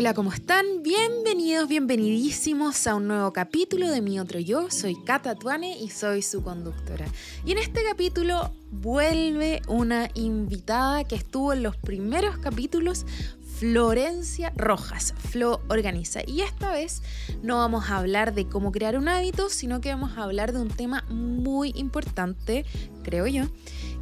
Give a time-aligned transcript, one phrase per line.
[0.00, 0.64] Hola, ¿cómo están?
[0.82, 4.70] Bienvenidos, bienvenidísimos a un nuevo capítulo de Mi Otro Yo.
[4.70, 7.04] Soy Kata Tuane y soy su conductora.
[7.44, 13.04] Y en este capítulo vuelve una invitada que estuvo en los primeros capítulos,
[13.58, 15.12] Florencia Rojas.
[15.18, 16.20] Flo organiza.
[16.26, 17.02] Y esta vez
[17.42, 20.62] no vamos a hablar de cómo crear un hábito, sino que vamos a hablar de
[20.62, 22.64] un tema muy importante,
[23.02, 23.44] creo yo,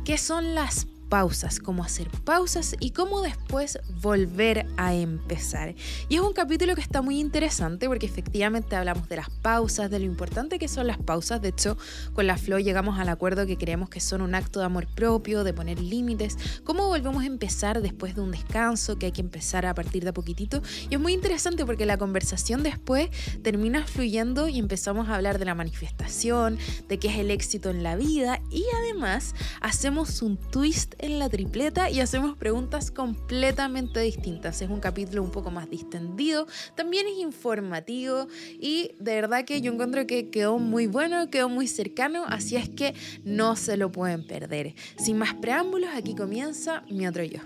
[0.04, 5.74] que son las pausas, cómo hacer pausas y cómo después volver a empezar.
[6.08, 9.98] Y es un capítulo que está muy interesante porque efectivamente hablamos de las pausas, de
[9.98, 11.40] lo importante que son las pausas.
[11.40, 11.76] De hecho,
[12.12, 15.44] con la Flo llegamos al acuerdo que creemos que son un acto de amor propio,
[15.44, 19.66] de poner límites, cómo volvemos a empezar después de un descanso, que hay que empezar
[19.66, 20.62] a partir de a poquitito.
[20.90, 23.10] Y es muy interesante porque la conversación después
[23.42, 27.82] termina fluyendo y empezamos a hablar de la manifestación, de qué es el éxito en
[27.82, 34.60] la vida y además hacemos un twist en la tripleta y hacemos preguntas completamente distintas.
[34.62, 38.26] Es un capítulo un poco más distendido, también es informativo
[38.60, 42.68] y de verdad que yo encuentro que quedó muy bueno, quedó muy cercano, así es
[42.68, 44.74] que no se lo pueden perder.
[44.96, 47.40] Sin más preámbulos, aquí comienza mi otro yo.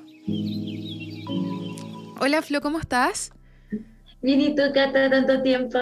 [2.21, 3.33] Hola Flo, ¿cómo estás?
[4.23, 5.79] Bien, ¿y tú, Cata, tanto tiempo?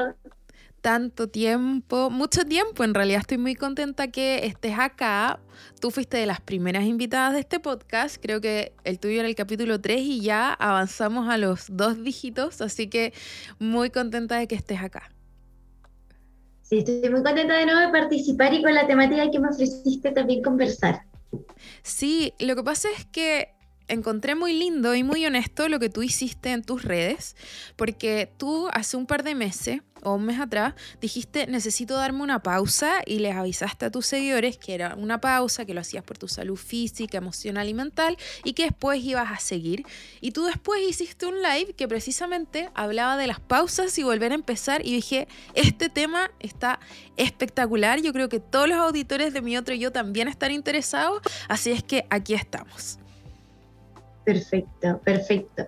[0.80, 3.20] Tanto tiempo, mucho tiempo en realidad.
[3.20, 5.40] Estoy muy contenta que estés acá.
[5.80, 8.16] Tú fuiste de las primeras invitadas de este podcast.
[8.20, 12.60] Creo que el tuyo era el capítulo 3 y ya avanzamos a los dos dígitos.
[12.60, 13.12] Así que
[13.58, 15.10] muy contenta de que estés acá.
[16.62, 20.12] Sí, estoy muy contenta de nuevo de participar y con la temática que me ofreciste
[20.12, 21.02] también conversar.
[21.82, 23.54] Sí, lo que pasa es que
[23.90, 27.36] encontré muy lindo y muy honesto lo que tú hiciste en tus redes,
[27.76, 32.42] porque tú hace un par de meses o un mes atrás dijiste necesito darme una
[32.42, 36.16] pausa y les avisaste a tus seguidores que era una pausa, que lo hacías por
[36.16, 39.84] tu salud física, emocional y mental y que después ibas a seguir.
[40.20, 44.36] Y tú después hiciste un live que precisamente hablaba de las pausas y volver a
[44.36, 46.80] empezar y dije, este tema está
[47.16, 51.72] espectacular, yo creo que todos los auditores de mi otro yo también están interesados, así
[51.72, 52.99] es que aquí estamos.
[54.30, 55.66] Perfecto, perfecto.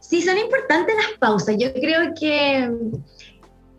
[0.00, 1.56] Sí, son importantes las pausas.
[1.58, 2.70] Yo creo que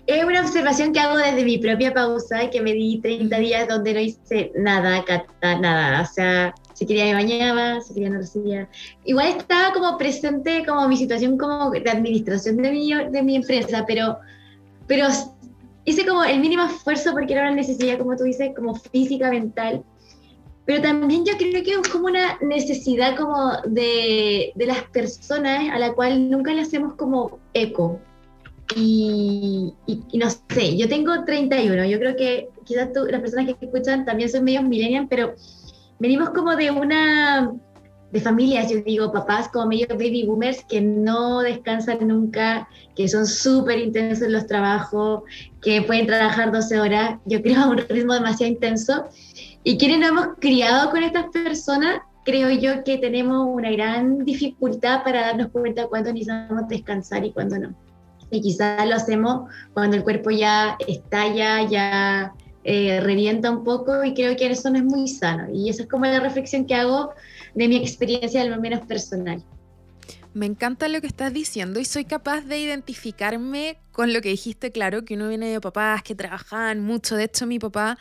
[0.08, 3.94] es una observación que hago desde mi propia pausa, que me di 30 días donde
[3.94, 5.06] no hice nada,
[5.62, 6.02] nada.
[6.02, 8.68] O sea, si quería me bañaba, si quería no recibía.
[9.06, 13.86] Igual estaba como presente como mi situación como de administración de mi, de mi empresa,
[13.86, 14.18] pero,
[14.88, 15.10] pero
[15.86, 19.84] hice como el mínimo esfuerzo porque era una necesidad, como tú dices, como física, mental
[20.66, 25.78] pero también yo creo que es como una necesidad como de, de las personas a
[25.78, 28.00] la cual nunca le hacemos como eco.
[28.76, 29.74] Y,
[30.14, 34.30] no sé, yo tengo 31, yo creo que quizás tú, las personas que escuchan también
[34.30, 35.36] son medios millennials, pero
[36.00, 37.52] venimos como de una,
[38.14, 43.26] de familias, yo digo, papás como medios baby boomers que no descansan nunca, que son
[43.26, 45.24] súper intensos en los trabajos,
[45.64, 49.06] que pueden trabajar 12 horas, yo creo a un ritmo demasiado intenso
[49.64, 55.04] y quienes nos hemos criado con estas personas, creo yo que tenemos una gran dificultad
[55.04, 57.74] para darnos cuenta cuándo necesitamos descansar y cuándo no.
[58.30, 62.32] Y quizás lo hacemos cuando el cuerpo ya estalla, ya
[62.64, 65.48] eh, revienta un poco y creo que eso no es muy sano.
[65.52, 67.12] Y esa es como la reflexión que hago
[67.56, 69.44] de mi experiencia, al menos personal.
[70.34, 74.72] Me encanta lo que estás diciendo y soy capaz de identificarme con lo que dijiste,
[74.72, 77.16] claro, que uno viene de papás que trabajaban mucho.
[77.16, 77.98] De hecho, mi papá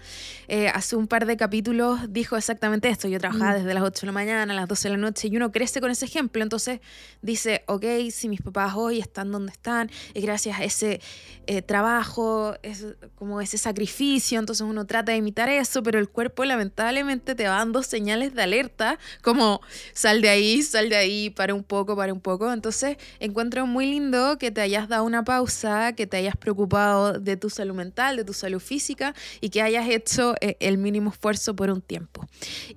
[0.48, 3.08] eh, hace un par de capítulos dijo exactamente esto.
[3.08, 3.56] Yo trabajaba mm.
[3.58, 5.82] desde las 8 de la mañana a las 12 de la noche y uno crece
[5.82, 6.42] con ese ejemplo.
[6.42, 6.80] Entonces
[7.20, 11.00] dice, ok, si mis papás hoy están donde están, es gracias a ese
[11.46, 14.38] eh, trabajo, es como ese sacrificio.
[14.38, 18.42] Entonces uno trata de imitar eso, pero el cuerpo lamentablemente te va dando señales de
[18.42, 19.60] alerta, como
[19.92, 22.50] sal de ahí, sal de ahí, para un poco, para un poco.
[22.50, 27.36] Entonces encuentro muy lindo que te hayas dado una pausa que te hayas preocupado de
[27.36, 31.56] tu salud mental, de tu salud física y que hayas hecho eh, el mínimo esfuerzo
[31.56, 32.24] por un tiempo.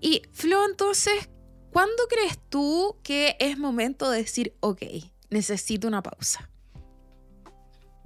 [0.02, 1.30] Y Flo, entonces,
[1.72, 4.82] ¿cuándo crees tú que es momento de decir, ok,
[5.29, 6.50] necesito una pausa?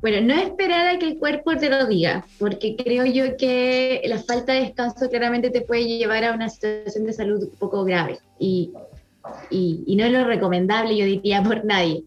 [0.02, 4.18] Bueno, no esperar a que el cuerpo te lo diga, porque creo yo que la
[4.20, 8.20] falta de descanso claramente te puede llevar a una situación de salud un poco grave
[8.40, 8.72] y,
[9.50, 12.06] y, y no es lo recomendable, yo diría, por nadie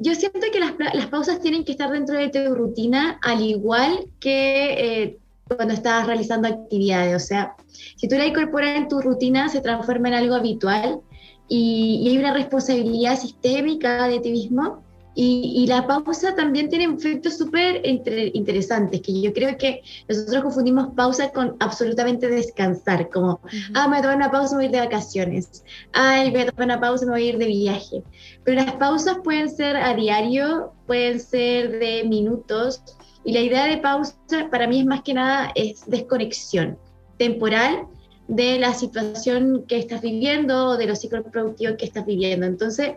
[0.00, 5.02] yo siento que las, pausas tienen que estar dentro de tu rutina, al igual que
[5.02, 7.22] eh, cuando estás realizando actividades.
[7.22, 7.54] O sea,
[7.96, 11.00] si tú la incorporas en tu rutina, se transforma en algo habitual
[11.48, 14.82] y, hay una responsabilidad sistémica de ti mismo
[15.14, 21.30] Y, la pausa también tiene efectos súper interesantes, que yo creo que nosotros confundimos pausa
[21.30, 23.40] con absolutamente descansar, como,
[23.74, 26.42] ah, me voy a tomar una pausa, me voy a ir de vacaciones, ay, voy
[26.42, 28.02] a tomar una pausa, me voy a ir de viaje.
[28.44, 32.82] Pero las pausas pueden ser a diario, pueden ser de minutos,
[33.24, 34.16] y la idea de pausa
[34.50, 36.78] para mí es más que nada es desconexión
[37.18, 37.86] temporal
[38.28, 42.46] de la situación que estás viviendo o de los ciclos productivos que estás viviendo.
[42.46, 42.92] Entonces,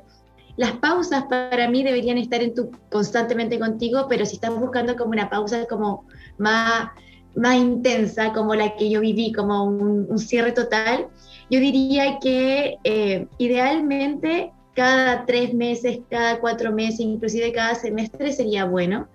[0.55, 5.11] las pausas para mí deberían estar en tu, constantemente contigo, pero si estás buscando como
[5.11, 6.05] una pausa como
[6.37, 6.89] más,
[7.35, 11.07] más intensa, como la que yo viví, como un, cierre total,
[11.49, 18.65] yo diría que eh, idealmente cada tres meses, cada cuatro meses, inclusive cada semestre sería
[18.65, 19.07] bueno.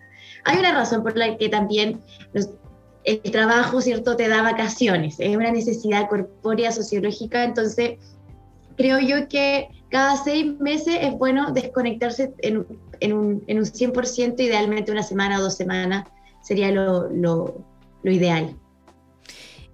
[0.44, 2.00] Hay una razón por la que también
[3.04, 7.98] el trabajo, ¿cierto?, te da vacaciones, es una necesidad corpórea, sociológica, entonces
[8.76, 12.66] creo yo que cada seis meses es bueno desconectarse en,
[13.00, 16.08] en un, en un 100%, idealmente una semana o dos semanas
[16.42, 17.64] sería lo, lo,
[18.02, 18.56] lo ideal.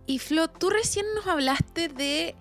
[0.06, 2.34] Y Flo, tú recién nos hablaste de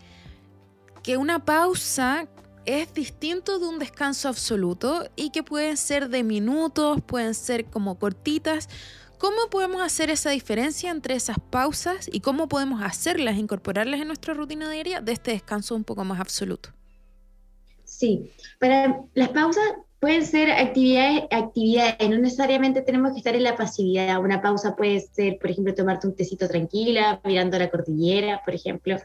[1.01, 2.27] que una pausa
[2.65, 7.99] es distinto de un descanso absoluto y que pueden ser de minutos, pueden ser como
[7.99, 8.69] cortitas.
[9.17, 14.33] ¿Cómo podemos hacer esa diferencia entre esas pausas y cómo podemos hacerlas, incorporarlas en nuestra
[14.33, 16.69] rutina diaria de este descanso un poco más absoluto?
[18.03, 19.63] Sí, para las pausas
[20.01, 24.19] pueden ser actividades, actividades, no necesariamente tenemos que estar en la pasividad.
[24.19, 28.97] Una pausa puede ser, por ejemplo, tomarte un tecito tranquila, mirando la cordillera, por ejemplo.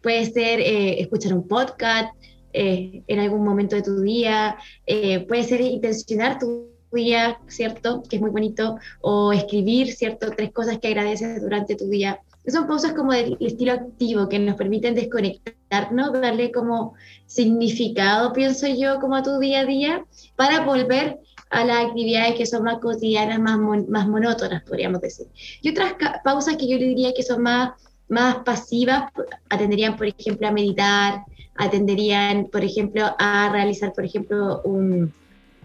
[0.00, 2.08] Puede ser eh, escuchar un podcast
[2.54, 4.56] eh, en algún momento de tu día.
[4.86, 8.02] Eh, puede ser intencionar tu día, ¿cierto?
[8.08, 8.78] Que es muy bonito.
[9.02, 10.30] O escribir, ¿cierto?
[10.30, 12.18] Tres cosas que agradeces durante tu día
[12.50, 16.94] son pausas como del estilo activo que nos permiten desconectarnos, darle como
[17.26, 20.04] significado, pienso yo, como a tu día a día,
[20.36, 21.18] para volver
[21.50, 23.58] a las actividades que son más cotidianas, más,
[23.88, 25.26] más monótonas, podríamos decir.
[25.62, 27.72] Y otras pausas que yo le diría que son más,
[28.08, 29.10] más pasivas,
[29.48, 31.24] atenderían, por ejemplo, a meditar,
[31.56, 35.12] atenderían, por ejemplo, a realizar, por ejemplo, un,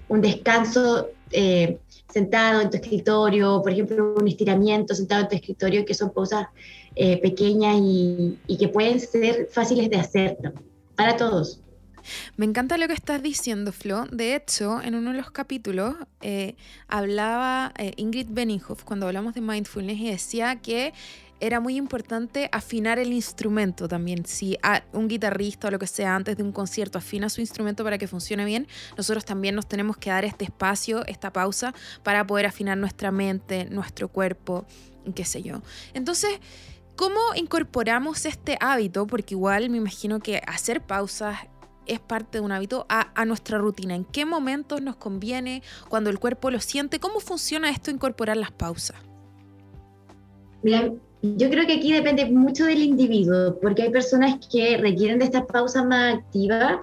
[0.08, 1.78] un descanso eh,
[2.14, 6.48] sentado en tu escritorio, por ejemplo, un estiramiento sentado en tu escritorio, que son cosas
[6.96, 10.38] eh, pequeñas y, que pueden ser fáciles de hacer
[10.96, 11.60] para todos.
[12.36, 14.06] Me encanta lo que estás diciendo, Flo.
[14.12, 16.56] De hecho, en uno de los capítulos eh,
[16.88, 20.94] hablaba Ingrid Beninghoff cuando hablamos de mindfulness y decía que
[21.44, 24.26] era muy importante afinar el instrumento también.
[24.26, 24.58] Si
[24.94, 28.08] un guitarrista o lo que sea antes de un concierto afina su instrumento para que
[28.08, 32.78] funcione bien, nosotros también nos tenemos que dar este espacio, esta pausa, para poder afinar
[32.78, 34.66] nuestra mente, nuestro cuerpo,
[35.16, 35.62] qué sé yo.
[35.94, 36.40] Entonces,
[36.96, 39.06] ¿cómo incorporamos este hábito?
[39.06, 41.40] Porque igual me imagino que hacer pausas
[41.88, 43.96] es parte de un hábito a, a, nuestra rutina.
[43.96, 45.62] ¿En qué momentos nos conviene?
[45.90, 47.02] Cuando el cuerpo lo siente.
[47.02, 48.96] ¿Cómo funciona esto incorporar las pausas?
[51.24, 55.46] Yo creo que aquí depende mucho del individuo, porque hay personas que requieren de estas
[55.46, 56.80] pausas más activas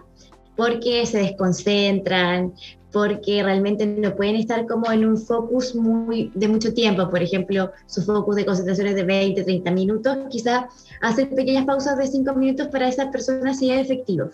[0.57, 2.55] porque se desconcentran,
[2.91, 7.71] porque realmente no pueden estar como en un focus muy de mucho tiempo, por ejemplo,
[7.87, 10.69] su focus de concentración es de 20, 30 minutos, quizá
[11.03, 14.31] hacer pequeñas pausas de 5 minutos para esas personas sea efectivo.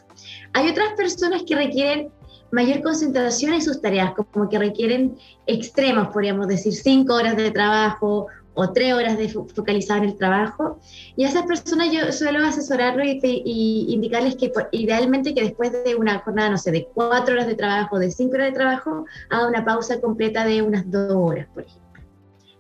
[0.53, 2.11] Hay otras personas que requieren
[2.53, 5.17] mayor concentración en sus tareas, como que requieren
[5.47, 10.81] extremos, podríamos decir, 5 horas de trabajo o tres horas de focalizar en el trabajo.
[11.15, 16.19] Y a esas personas yo suelo asesorarlo y, indicarles que idealmente que después de una
[16.21, 19.65] jornada, no sé, de cuatro horas de trabajo, de cinco horas de trabajo, haga una
[19.65, 22.03] pausa completa de unas dos horas, por ejemplo.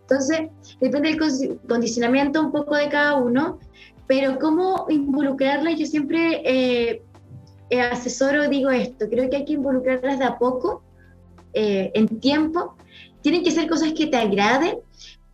[0.02, 0.50] Entonces,
[0.80, 3.58] depende del condicionamiento un poco de cada uno,
[4.06, 7.02] pero cómo involucrarlas, yo siempre eh,
[7.70, 10.82] eh, asesoro, digo esto, creo que hay que involucrarlas de a poco,
[11.54, 12.76] eh, en tiempo,
[13.22, 14.76] tienen que ser cosas que te agraden,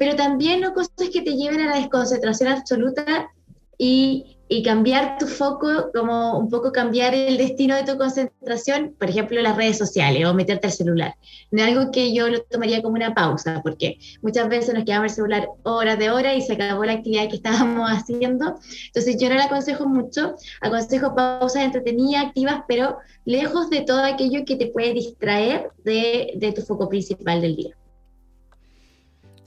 [0.03, 3.31] pero también no cosas que te lleven a la desconcentración absoluta
[3.79, 9.09] y, y, cambiar tu foco, como un poco cambiar el destino de tu concentración, por
[9.09, 11.15] ejemplo, las redes sociales o meterte al celular.
[11.53, 15.13] No es algo que yo lo tomaría como una pausa, porque muchas veces nos quedamos
[15.13, 18.57] el celular horas de horas y se acabó la actividad que estábamos haciendo.
[18.87, 24.45] Entonces yo no la aconsejo mucho, aconsejo pausas entretenidas, activas, pero lejos de todo aquello
[24.45, 27.77] que te puede distraer de, de tu foco principal del día.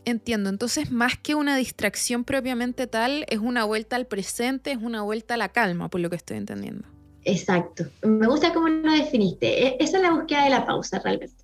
[0.05, 5.01] Entiendo, entonces más que una distracción propiamente tal, es una vuelta al presente, es una
[5.01, 6.87] vuelta a la calma, por lo que estoy entendiendo.
[7.23, 11.43] Exacto, me gusta cómo lo definiste, e, esa es la búsqueda de la pausa realmente.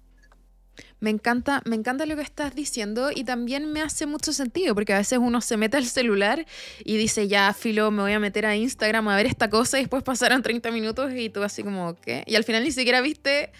[0.99, 4.93] Me encanta, me encanta lo que estás diciendo y también me hace mucho sentido porque
[4.93, 6.45] a veces uno se mete al celular
[6.85, 9.81] y dice, ya, filo, me voy a meter a Instagram a ver esta cosa y
[9.81, 12.23] después pasaron 30 minutos y tú así como, ¿qué?
[12.27, 13.51] Y al final ni siquiera viste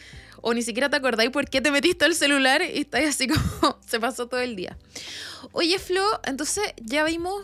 [0.41, 3.77] o ni siquiera te acordáis por qué te metiste el celular y estás así como
[3.86, 4.77] se pasó todo el día.
[5.51, 7.43] Oye, Flo, entonces ya vimos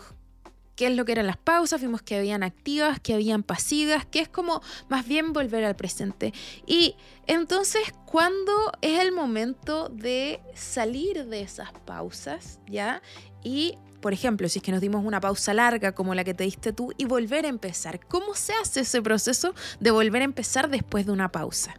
[0.77, 4.19] qué es lo que eran las pausas, vimos que habían activas, que habían pasivas, que
[4.19, 6.33] es como más bien volver al presente.
[6.67, 13.01] Y entonces, ¿cuándo es el momento de salir de esas pausas, ya?
[13.43, 16.43] Y por ejemplo, si es que nos dimos una pausa larga como la que te
[16.43, 20.69] diste tú y volver a empezar, ¿cómo se hace ese proceso de volver a empezar
[20.69, 21.73] después de una pausa?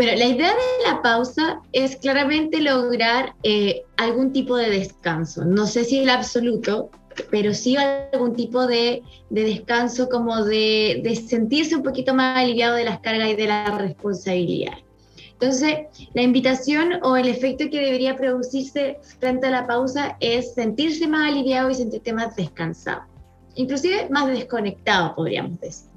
[0.00, 5.44] Bueno, la idea de la pausa es claramente lograr eh, algún tipo de descanso.
[5.44, 6.88] No sé si el absoluto,
[7.30, 12.76] pero sí algún tipo de, de descanso como de, de sentirse un poquito más aliviado
[12.76, 14.72] de las cargas y de la responsabilidad.
[15.32, 15.80] Entonces,
[16.14, 21.30] la invitación o el efecto que debería producirse frente a la pausa es sentirse más
[21.30, 23.02] aliviado y sentirte más descansado,
[23.54, 25.89] inclusive más desconectado, podríamos decir.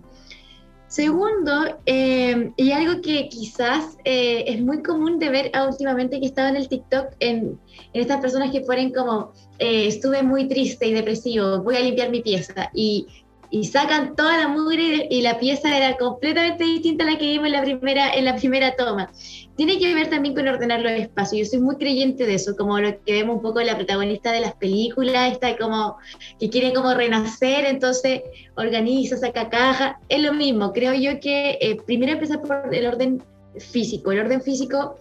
[0.93, 6.49] Segundo, eh, y algo que quizás eh, es muy común de ver últimamente que estaba
[6.49, 7.59] en el TikTok, en,
[7.93, 12.11] en estas personas que ponen como, eh, estuve muy triste y depresivo, voy a limpiar
[12.11, 13.07] mi pieza, y
[13.53, 17.45] y sacan toda la mugre y la pieza era completamente distinta a la que vimos
[17.45, 19.11] en la primera, en la primera toma.
[19.55, 21.47] Tiene que ver también con ordenar los espacios.
[21.47, 24.41] Yo soy muy creyente de eso, como lo que vemos un poco la protagonista de
[24.41, 25.97] las películas, está como
[26.39, 28.21] que quiere como renacer, entonces
[28.55, 29.99] organiza, saca caja.
[30.09, 33.23] Es lo mismo, creo yo que eh, primero empezar por el orden
[33.59, 34.11] físico.
[34.11, 34.95] El orden físico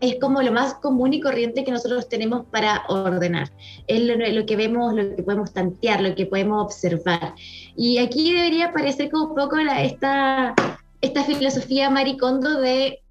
[0.00, 3.50] es como lo más común y corriente que nosotros tenemos para ordenar.
[3.86, 7.34] Es lo, que vemos, lo que podemos tantear, lo que podemos observar.
[7.76, 10.54] Y aquí debería aparecer como un poco la, esta,
[11.00, 13.02] esta filosofía maricondo de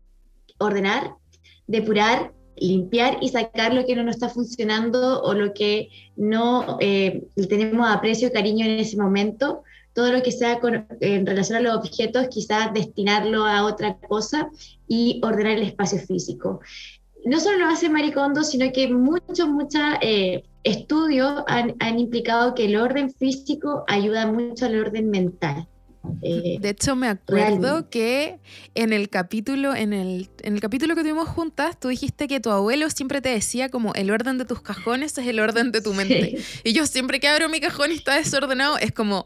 [0.59, 1.15] ordenar,
[1.67, 7.27] depurar, limpiar y sacar lo que no nos está funcionando o lo que no eh,
[7.49, 9.63] tenemos aprecio, cariño en ese momento
[9.95, 10.59] todo lo que sea
[10.99, 14.49] en relación a los objetos, quizás destinarlo a otra cosa
[14.89, 16.59] y ordenar el espacio físico.
[17.23, 22.65] No solo lo hace Maricondo, sino que muchos, muchos eh, estudios han, han, implicado que
[22.65, 25.65] el orden físico ayuda mucho al orden mental.
[26.21, 28.39] Eh, de hecho, me acuerdo que
[28.73, 32.49] en el capítulo, en el, en el capítulo que tuvimos juntas, tú dijiste que tu
[32.49, 35.93] abuelo siempre te decía como el orden de tus cajones es el orden de tu
[35.93, 36.37] mente.
[36.63, 39.25] Y yo siempre que abro mi cajón y está desordenado, es como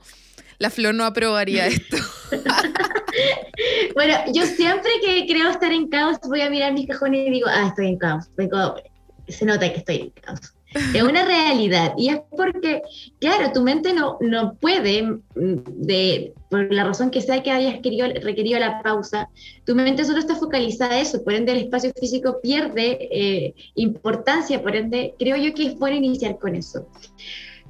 [0.59, 1.97] la Flor no aprobaría esto.
[3.95, 7.47] bueno, yo siempre que creo estar en caos voy a mirar mis cajones y digo,
[7.49, 8.29] ah, estoy en caos.
[9.27, 10.53] se nota que estoy en caos.
[10.93, 12.83] Es una realidad y es porque,
[13.19, 15.19] claro, tu mente no, no puede, mm,
[15.65, 19.29] de, por la razón que sea que hayas querido, requerido la pausa,
[19.65, 24.61] tu mente solo está focalizada a eso, por ende el espacio físico pierde eh, importancia,
[24.61, 26.87] por ende creo yo que es bueno iniciar con eso.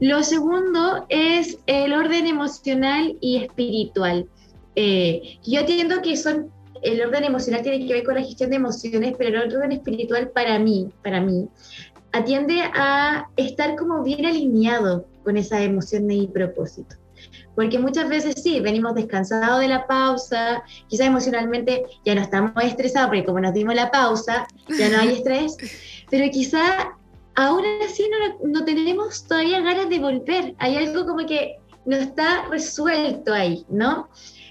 [0.02, 4.28] Lo segundo es el orden emocional y espiritual.
[4.76, 6.50] Eh, yo entiendo que son,
[6.82, 10.30] el orden emocional tiene que ver con la gestión de emociones, pero el orden espiritual
[10.30, 11.50] para mí, para mí,
[12.12, 16.96] atiende a estar como bien alineado con esa emoción y propósito.
[17.56, 23.10] Porque muchas veces sí, venimos descansados de la pausa, quizás emocionalmente ya no estamos estresados,
[23.10, 24.48] porque como nos dimos la pausa,
[24.78, 25.58] ya no hay estrés,
[26.10, 26.96] pero quizá
[27.36, 30.56] aún así no, no tenemos todavía ganas de volver.
[30.58, 34.10] Hay algo como que no está resuelto ahí, ¿no?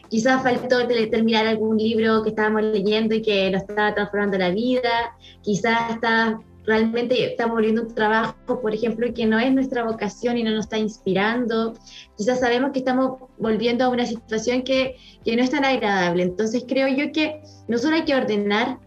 [0.09, 5.15] Quizás faltó terminar algún libro que estábamos leyendo y que nos estaba transformando la vida.
[5.43, 10.45] Quizás está, realmente estamos volviendo un trabajo, por ejemplo, que no es nuestra vocación y
[10.45, 11.73] no nos está inspirando.
[12.17, 16.23] Quizás sabemos que estamos volviendo a una situación que, que no es tan agradable.
[16.23, 18.79] Entonces creo yo que no solo hay que ordenar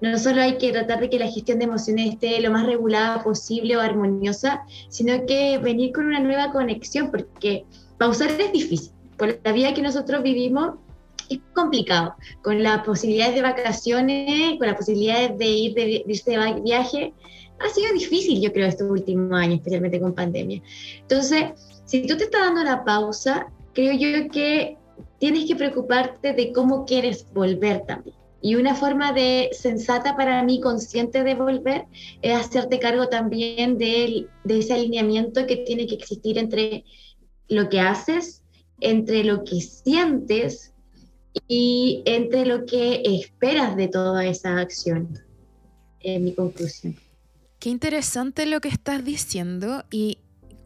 [0.00, 3.24] no solo hay que tratar de que la gestión de emociones esté lo más regulada
[3.24, 7.64] posible o armoniosa, sino que venir con una nueva conexión, porque
[7.98, 8.92] pausar es difícil.
[9.16, 10.76] Por la vida que nosotros vivimos
[11.28, 12.14] es complicado.
[12.42, 17.14] Con las posibilidades de vacaciones, con las posibilidades de ir de, de viaje,
[17.60, 20.62] ha sido difícil, yo creo, estos últimos años, especialmente con pandemia.
[21.00, 21.44] Entonces,
[21.84, 24.76] si tú te estás dando la pausa, creo yo que
[25.18, 28.16] tienes que preocuparte de cómo quieres volver también.
[28.40, 31.86] Y una forma de sensata para mí, consciente de volver,
[32.22, 36.84] es hacerte cargo también de, de ese alineamiento que tiene que existir entre
[37.48, 38.44] lo que haces,
[38.80, 40.67] entre lo que sientes
[41.46, 45.18] y entre lo que esperas de toda esa acción.
[46.00, 46.96] Es mi conclusión.
[47.58, 50.18] Qué interesante lo que estás diciendo y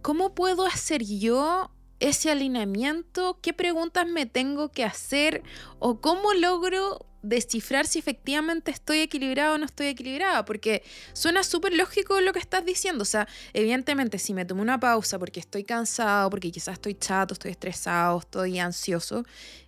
[0.03, 5.43] cómo puedo hacer yo ese alineamiento, qué preguntas me tengo que hacer
[5.79, 11.73] o cómo logro descifrar si efectivamente estoy equilibrado o no estoy equilibrada, porque suena súper
[11.75, 13.03] lógico lo que estás diciendo.
[13.03, 17.35] O sea, evidentemente, si me tomo una pausa porque estoy cansado, porque quizás estoy chato,
[17.35, 19.25] estoy estresado, estoy ansioso,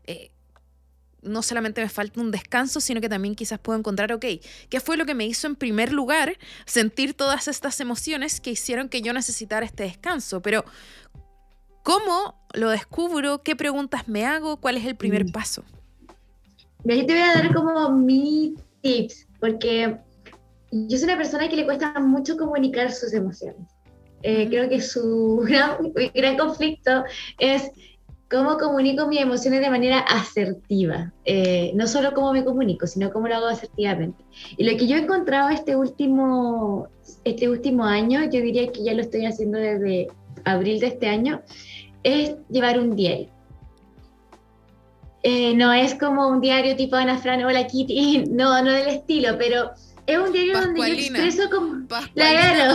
[0.07, 0.31] eh,
[1.25, 4.25] no solamente me falta un descanso, sino que también quizás puedo encontrar, ok,
[4.69, 8.89] ¿qué fue lo que me hizo en primer lugar sentir todas estas emociones que hicieron
[8.89, 10.41] que yo necesitara este descanso?
[10.41, 10.65] Pero,
[11.83, 13.43] ¿cómo lo descubro?
[13.43, 14.59] ¿Qué preguntas me hago?
[14.59, 15.33] ¿Cuál es el primer mm.
[15.33, 15.65] paso?
[16.89, 19.97] ahí te voy a dar como mi tips, porque
[20.71, 23.69] yo soy una persona que le cuesta mucho comunicar sus emociones.
[24.23, 27.05] Eh, creo que su gran, gran conflicto
[27.39, 27.71] es
[28.31, 31.13] cómo comunico mis emociones de manera asertiva.
[31.25, 34.25] Eh, no solo cómo me comunico, sino cómo lo hago asertivamente.
[34.57, 36.89] Y lo que yo he encontrado este último,
[37.25, 40.09] este último año, yo diría que ya lo estoy haciendo desde
[40.45, 41.43] abril de este año,
[42.03, 43.29] es llevar un diario.
[45.23, 49.37] Eh, no es como un diario tipo Ana Fran, hola Kitty, no, no del estilo,
[49.39, 49.71] pero
[50.07, 51.87] es un diario donde yo expreso como...
[52.15, 52.75] Claro.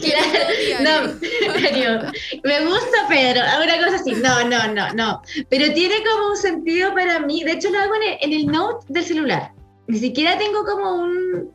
[0.00, 1.14] claro.
[1.14, 2.10] No,
[2.44, 4.12] me gusta Pedro, una cosa así.
[4.12, 5.22] No, no, no, no.
[5.48, 7.42] Pero tiene como un sentido para mí.
[7.42, 9.52] De hecho, lo hago en el, note del celular.
[9.86, 11.50] Ni siquiera tengo como un...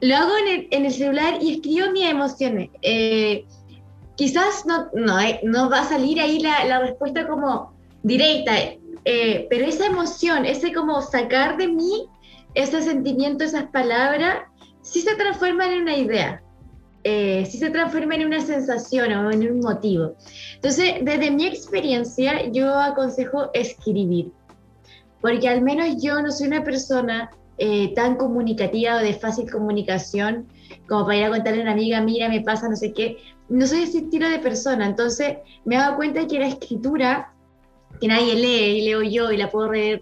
[0.00, 2.70] Lo hago en el, en el celular y escribo mis emociones.
[2.82, 3.44] Eh,
[4.16, 8.52] quizás no, no, no va a salir ahí la, la respuesta como directa,
[9.04, 12.08] eh, pero esa emoción, ese como sacar de mí
[12.54, 14.38] ese sentimiento, esas palabras,
[14.82, 16.42] sí se transforman en una idea,
[17.04, 20.14] eh, sí se transforma en una sensación o en un motivo.
[20.54, 24.32] Entonces, desde mi experiencia, yo aconsejo escribir,
[25.20, 30.48] porque al menos yo no soy una persona eh, tan comunicativa o de fácil comunicación
[30.88, 33.18] como para ir a contarle a una amiga, mira, me pasa no sé qué.
[33.48, 37.32] No soy ese estilo de persona, entonces me he dado cuenta que la escritura,
[38.00, 40.00] que nadie lee y leo yo y la puedo leer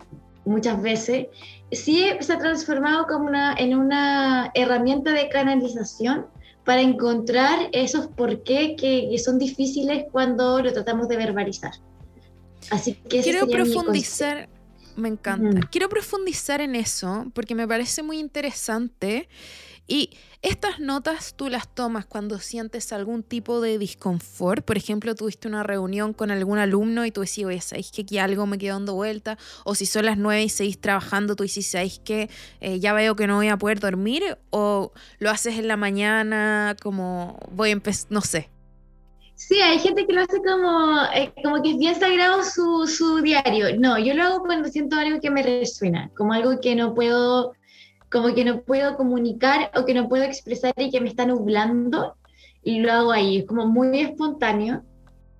[0.50, 1.28] muchas veces,
[1.73, 6.26] sí se ha transformado como una, en una herramienta de canalización
[6.64, 11.73] para encontrar esos por qué que, son difíciles cuando lo tratamos de verbalizar.
[12.71, 14.49] Así que quiero profundizar,
[14.97, 15.66] me encanta.
[15.71, 19.28] Quiero profundizar en eso porque me parece muy interesante
[19.90, 24.64] y estas notas tú las tomas cuando sientes algún tipo de disconfort.
[24.64, 28.18] Por ejemplo, tuviste una reunión con algún alumno y tú decís, oye, ¿sabéis que aquí
[28.18, 29.37] algo me queda dando vuelta?
[29.64, 33.17] O si son las nueve y seguís trabajando, tú dices, ¿sabéis que eh, ya veo
[33.17, 34.38] que no voy a poder dormir?
[34.50, 38.49] O lo haces en la mañana, como voy a empezar, no sé.
[39.34, 43.23] Sí, hay gente que lo hace como, eh, como que es bien sagrado su, su
[43.23, 43.76] diario.
[43.76, 47.54] No, yo lo hago cuando siento algo que me resuena, como algo que no puedo
[48.10, 52.16] como que no puedo comunicar o que no puedo expresar y que me está nublando
[52.62, 54.82] y lo hago ahí, es como muy espontáneo,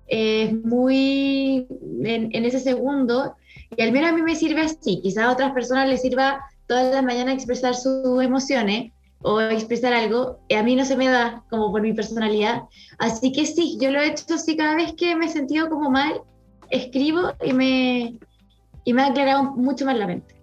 [0.07, 1.67] es muy
[2.03, 3.35] en, ese segundo
[3.75, 6.93] y al menos a mí me sirve así, quizás a otras personas les sirva todas
[6.93, 8.91] las mañanas expresar sus emociones
[9.23, 12.63] o expresar algo, y a mí no se me da como por mi personalidad,
[12.97, 14.57] así que sí, yo lo he hecho así.
[14.57, 16.21] Cada vez que me he sentido como mal,
[16.71, 18.19] escribo y me,
[18.83, 20.40] y me ha aclarado mucho más la mente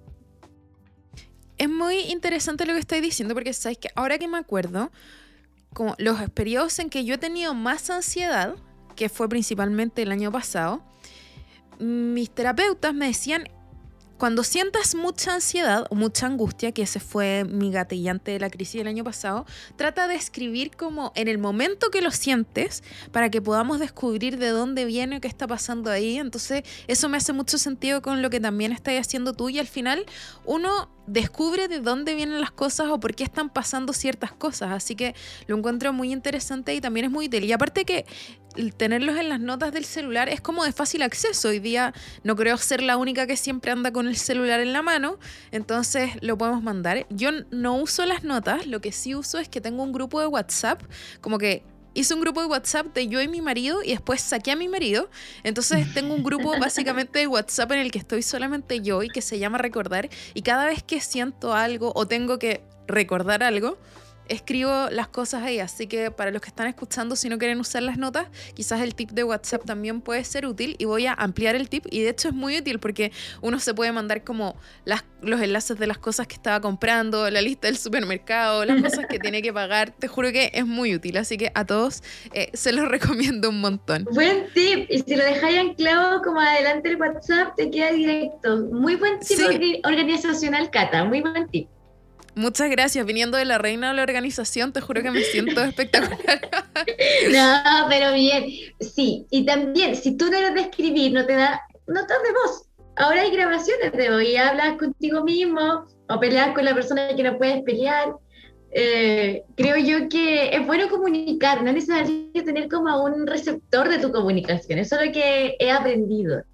[1.59, 4.91] es muy interesante lo que estoy diciendo porque sabes que ahora que me acuerdo,
[5.75, 8.57] como los periodos en que yo he tenido más ansiedad,
[8.97, 10.83] que fue principalmente el año pasado,
[11.79, 13.45] mis terapeutas me decían
[14.19, 18.81] cuando sientas mucha ansiedad o mucha angustia, que ese fue mi gatillante de la crisis
[18.81, 23.41] del año pasado, trata de escribir como en el momento que lo sientes para que
[23.41, 26.19] podamos descubrir de dónde viene o qué está pasando ahí.
[26.19, 29.69] Entonces, eso me hace mucho sentido con lo que también estás haciendo tú y al
[29.69, 30.05] final
[30.45, 34.73] uno descubre de dónde vienen las cosas o por qué están pasando ciertas cosas.
[34.73, 35.15] Así que
[35.47, 37.45] lo encuentro muy interesante y también es muy útil.
[37.45, 38.07] Y aparte que
[38.77, 41.49] tenerlos en las notas del celular es como de fácil acceso.
[41.49, 41.95] Hoy día
[42.25, 45.19] no creo ser la única que siempre anda con el celular en la mano,
[45.51, 47.07] entonces lo podemos mandar.
[47.11, 50.27] Yo no uso las notas, lo que sí uso es que tengo un grupo de
[50.27, 50.83] WhatsApp,
[51.21, 51.63] como que
[51.99, 54.69] hice un grupo de WhatsApp de yo y mi marido y después saqué a mi
[54.69, 55.11] marido.
[55.43, 59.21] Entonces tengo un grupo básicamente de WhatsApp en el que estoy solamente yo y que
[59.21, 60.09] se llama Recordar.
[60.33, 63.79] Y cada vez que siento algo o tengo que recordar algo,
[64.29, 67.83] escribo las cosas ahí, así que para los que están escuchando, si no quieren usar
[67.83, 71.55] las notas, quizás el tip de WhatsApp también puede ser útil y voy a ampliar
[71.55, 75.05] el tip y de hecho es muy útil porque uno se puede mandar como las,
[75.23, 79.19] los enlaces de las cosas que estaba comprando, la lista del supermercado, las cosas que
[79.19, 82.73] tiene que pagar, te juro que es muy útil, así que a todos eh, se
[82.73, 84.05] los recomiendo un montón.
[84.13, 88.67] Buen tip, y si lo dejáis anclado como adelante el WhatsApp, te queda directo.
[88.73, 89.39] Muy buen tip
[89.85, 91.69] organizacional, Cata, muy buen tip.
[92.39, 93.05] Muchas gracias.
[93.05, 96.19] Viniendo de la reina de la organización, te juro que me siento espectacular.
[97.33, 98.47] no, pero bien.
[98.79, 102.63] Sí, y también, si tú no eres de escribir, no te da notas de voz.
[102.95, 107.25] Ahora hay grabaciones de voz y hablas contigo mismo o peleas con la persona que
[107.25, 108.15] no puedes pelear.
[108.71, 113.99] Eh, creo yo que es bueno comunicar, no es necesario tener como un receptor de
[113.99, 114.79] tu comunicación.
[114.79, 116.45] Eso es lo que he aprendido.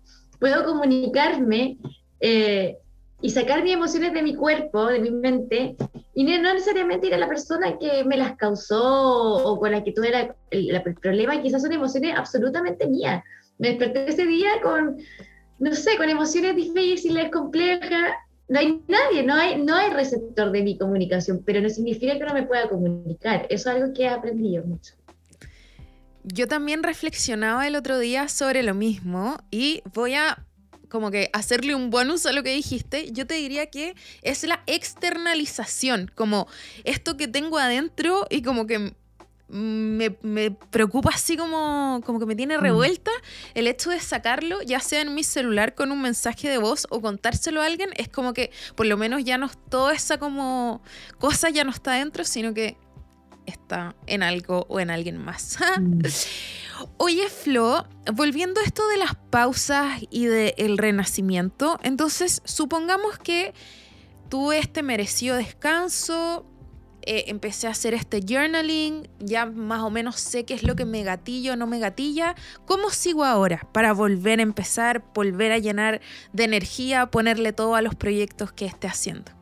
[0.40, 1.76] Puedo comunicarme
[2.20, 2.78] eh,
[3.24, 5.76] y sacar mis emociones de mi cuerpo, de mi mente,
[6.12, 9.92] y no, necesariamente ir a la persona que me las causó o con la que
[9.92, 10.12] tuve
[10.50, 13.24] el, el problema, quizás son emociones absolutamente mías.
[13.56, 14.98] Me desperté ese día con,
[15.58, 18.12] no sé, con emociones difíciles, complejas,
[18.48, 22.26] no hay nadie, no hay, no hay receptor de mi comunicación, pero no significa que
[22.26, 23.46] no me pueda comunicar.
[23.48, 24.92] Eso es algo que he aprendido mucho.
[26.24, 30.44] Yo también reflexionaba el otro día sobre lo mismo y voy a
[30.94, 34.62] como que hacerle un bonus a lo que dijiste, yo te diría que es la
[34.68, 36.46] externalización, como
[36.84, 38.94] esto que tengo adentro y como que
[39.48, 42.60] me, me, preocupa así como, como que me tiene mm.
[42.60, 43.10] revuelta
[43.54, 47.00] el hecho de sacarlo, ya sea en mi celular con un mensaje de voz o
[47.00, 50.80] contárselo a alguien, es como que por lo menos ya no toda esa como
[51.18, 52.76] cosa ya no está dentro, sino que
[53.46, 55.58] está en algo o en alguien más.
[55.80, 56.00] Mm.
[56.96, 63.54] Oye, Flo, volviendo a esto de las pausas y del renacimiento, entonces supongamos que
[64.28, 66.44] tuve este merecido descanso,
[67.06, 70.86] eh, empecé a hacer este journaling, ya más o menos sé qué es lo que
[70.86, 72.34] me gatilla o no me gatilla.
[72.64, 76.00] ¿Cómo sigo ahora para volver a empezar, volver a llenar
[76.32, 79.32] de energía, ponerle todo a los proyectos que esté haciendo?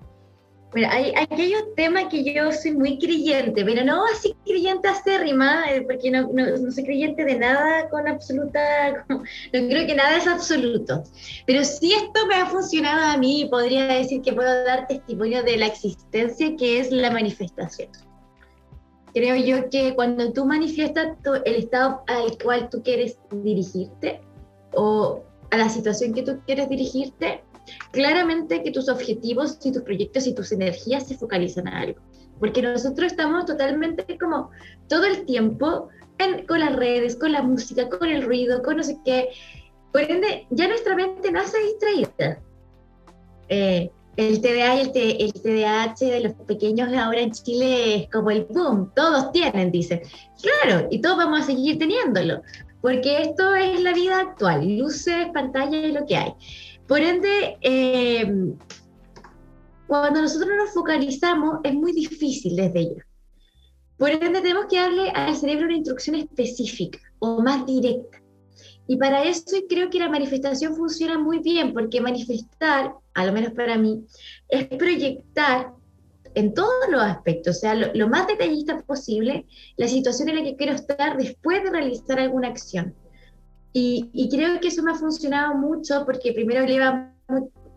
[0.75, 5.83] Mira, hay, aquellos temas que yo soy muy creyente, pero no así creyente acérrima, eh,
[5.83, 11.05] porque no, no, soy creyente de nada con absoluta, no creo que nada es absoluto.
[11.47, 15.59] Pero si esto me ha funcionado a mí, podría decir que puedo dar testimonio de
[15.59, 17.91] la existencia que es la manifestación.
[19.15, 24.23] Creo yo que cuando tú manifiestas el estado al cual tú quieres dirigirte
[24.73, 27.43] o a la situación que tú quieres dirigirte,
[27.91, 32.01] claramente que tus objetivos y tus proyectos y tus energías se focalizan a algo.
[32.39, 34.51] Porque nosotros estamos totalmente como
[34.89, 35.89] todo el tiempo
[36.47, 39.29] con las redes, con la música, con el ruido, con no sé qué.
[39.93, 42.41] Por ende, ya nuestra mente nace distraída.
[43.49, 48.31] Eh, el TDA y el, el, TDAH de los pequeños ahora en Chile es como
[48.31, 50.03] el boom, todos tienen, dicen.
[50.43, 52.43] Claro, y todos vamos a seguir teniéndolo,
[52.83, 56.35] porque esto es la vida actual, luces, pantalla y lo que hay.
[56.93, 58.55] Por ende, eh,
[59.87, 63.07] cuando nosotros nos focalizamos es muy difícil desde ella.
[63.97, 68.21] Por ende, tenemos que darle al cerebro una instrucción específica o más directa.
[68.87, 73.55] Y para eso creo que la manifestación funciona muy bien, porque manifestar, a lo menos
[73.55, 74.05] para mí,
[74.51, 75.73] es proyectar
[76.35, 79.47] en todos los aspectos, o sea, lo, más detallista posible,
[79.79, 82.95] la situación en la que quiero estar después de realizar alguna acción.
[83.73, 87.13] Y, creo que eso me ha funcionado mucho porque primero eleva,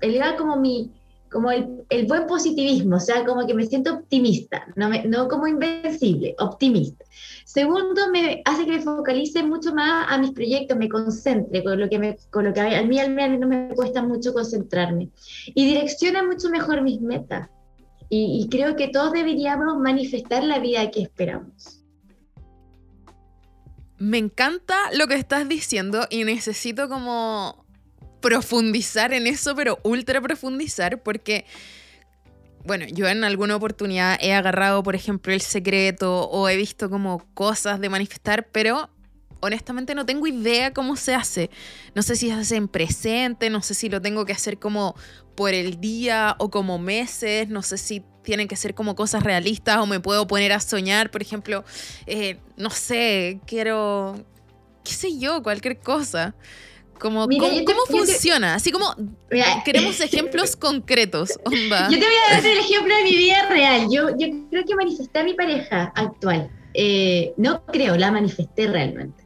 [0.02, 0.92] eleva como mi
[1.32, 5.48] como el, buen positivismo, o sea, como que me siento optimista, no, me, no como
[5.48, 7.04] invencible, optimista.
[7.44, 11.90] Segundo, me hace que me focalice mucho más a mis proyectos, me concentre con lo
[11.90, 15.10] que, me, con lo a mí al menos no me cuesta mucho concentrarme.
[15.48, 17.50] Y direcciona mucho mejor mis metas.
[18.08, 21.85] Y, y creo que todos deberíamos manifestar la vida que esperamos.
[23.98, 27.66] Me encanta lo que estás diciendo y necesito como
[28.22, 31.46] profundizar en eso, pero ultra profundizar, porque,
[32.66, 37.20] bueno, yo en alguna oportunidad he agarrado, por ejemplo, el secreto o he visto como
[37.34, 38.90] cosas de manifestar, pero
[39.42, 41.50] honestamente no tengo idea cómo se hace.
[41.94, 44.96] No sé si se hace en presente, no sé si lo tengo que hacer como
[45.36, 49.78] por el día o como meses, no sé si tienen que ser como cosas realistas
[49.78, 51.64] o me puedo poner a soñar, por ejemplo,
[52.06, 54.16] eh, no sé, quiero,
[54.84, 56.36] qué sé yo, cualquier cosa.
[57.00, 58.56] Como, ¿Cómo, funciona?
[58.56, 58.96] Así como
[59.66, 61.30] queremos ejemplos concretos.
[61.30, 63.88] Yo te voy a dar el ejemplo de mi vida real.
[63.92, 66.50] Yo, yo creo que manifesté a mi pareja actual.
[66.74, 69.26] Eh, no creo, la manifesté realmente.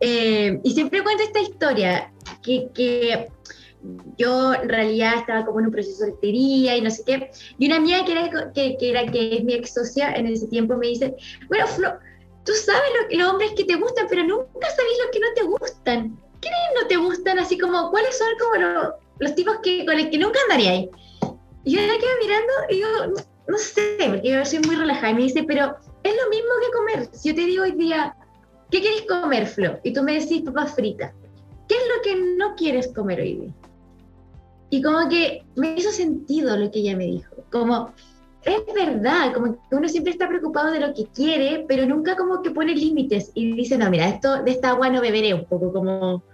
[0.00, 2.10] Eh, y siempre cuento esta historia,
[2.42, 3.28] que, que
[4.16, 7.30] yo en realidad estaba como en un proceso de soltería y no sé qué.
[7.58, 10.46] Y una amiga que era que, que, era, que es mi ex socia en ese
[10.48, 11.14] tiempo me dice,
[11.48, 11.92] bueno, Flo,
[12.44, 15.42] tú sabes lo, los hombres que te gustan, pero nunca sabes los que no te
[15.42, 16.18] gustan.
[16.40, 17.38] ¿Quiénes no te gustan?
[17.38, 20.88] Así como, ¿cuáles son como los, tipos que, con los que nunca andaría?
[21.64, 22.86] Y yo la quedo mirando y yo,
[23.48, 25.10] no, sé, porque yo soy muy relajada.
[25.10, 27.08] Y me dice, pero es lo mismo que comer.
[27.12, 28.14] Si yo te digo hoy día,
[28.70, 29.78] ¿qué quieres comer, Flo?
[29.82, 31.12] Y tú me decís papas fritas.
[31.66, 33.52] ¿Qué es lo que no quieres comer hoy día?
[34.74, 37.32] Y como que me hizo sentido lo que ella me dijo.
[37.52, 37.94] Como,
[38.42, 42.42] es verdad, como que uno siempre está preocupado de lo que quiere, pero nunca como
[42.42, 45.72] que pone límites y dice, no, mira, esto de esta agua no beberé, un poco
[45.72, 46.24] como...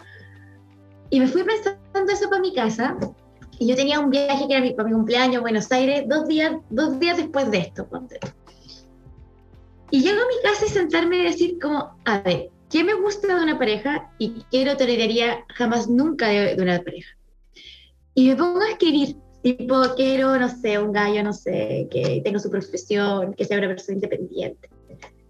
[1.10, 2.96] Y me fui pensando eso para mi casa,
[3.58, 6.26] y yo tenía un viaje que era mi, para mi cumpleaños a Buenos Aires, dos
[6.26, 7.86] días, dos días después de esto.
[9.90, 13.36] Y llego a mi casa y sentarme y decir como, a ver, ¿qué me gusta
[13.36, 17.19] de una pareja y qué no toleraría jamás nunca de una pareja?
[18.14, 22.38] Y me pongo a escribir, tipo, quiero, no sé, un gallo, no sé, que tenga
[22.38, 24.68] su profesión, que sea una persona independiente.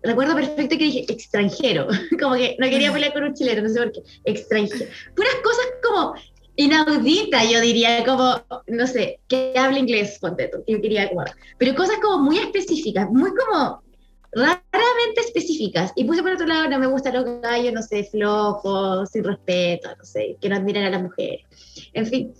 [0.03, 1.87] Recuerdo perfecto que dije extranjero,
[2.21, 4.91] como que no quería pelear con un chileno, no sé por qué, extranjero.
[5.15, 6.15] Puras cosas como
[6.57, 11.25] inaudita, yo diría, como, no sé, que hable inglés, ponte tú, yo quería como,
[11.59, 13.83] pero cosas como muy específicas, muy como
[14.33, 15.93] raramente específicas.
[15.97, 19.91] Y puse por otro lado, no me gustan los gallos, no sé, flojos, sin respeto,
[19.97, 21.45] no sé, que no admiran a las mujeres.
[21.93, 22.35] En fin.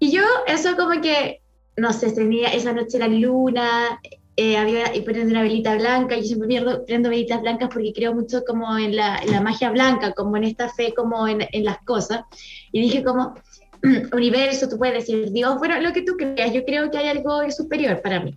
[0.00, 1.40] Y yo, eso como que,
[1.76, 4.00] no sé, tenía esa noche la luna,
[4.36, 8.12] eh, había y prendo una velita blanca, yo siempre pierdo, prendo velitas blancas porque creo
[8.14, 11.78] mucho como en la, la magia blanca, como en esta fe, como en, en las
[11.84, 12.22] cosas.
[12.72, 13.34] Y dije como,
[14.12, 17.48] universo, tú puedes decir Dios, bueno, lo que tú creas, yo creo que hay algo
[17.50, 18.36] superior para mí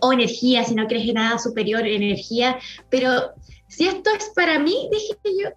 [0.00, 2.58] o, energía, si no crees en nada superior, energía,
[2.90, 3.32] pero
[3.68, 5.50] si esto es para mí, dije yo,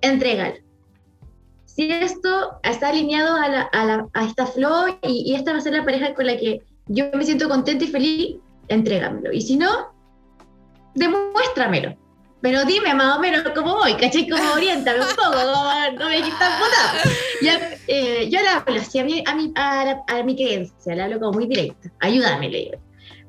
[0.00, 0.56] entrégalo.
[1.78, 5.84] Si esto está alineado a, la, la, esta flor y, esta va a ser la
[5.84, 8.36] pareja con la que yo me siento contenta y feliz,
[8.66, 9.30] entrégamelo.
[9.32, 9.92] Y si no,
[10.96, 11.96] demuéstramelo.
[12.40, 14.28] Pero dime más o menos cómo voy, ¿cachai?
[14.28, 15.36] Como oriéntame un poco,
[16.00, 17.10] no me quitas puta.
[17.86, 21.20] Eh, yo le hablo así a mi, a mi, a, a mi creencia, le hablo
[21.20, 21.92] como muy directa.
[22.00, 22.78] Ayúdame, le digo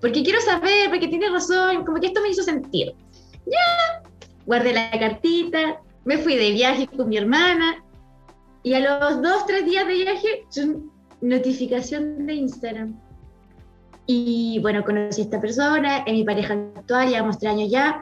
[0.01, 2.93] porque quiero saber, porque tiene razón, como que esto me hizo sentir.
[3.45, 4.01] Ya,
[4.45, 7.83] guardé la cartita, me fui de viaje con mi hermana
[8.63, 10.45] y a los dos, tres días de viaje,
[11.21, 12.99] notificación de Instagram.
[14.05, 18.01] Y bueno, conocí a esta persona, es mi pareja actual, llevamos tres años ya,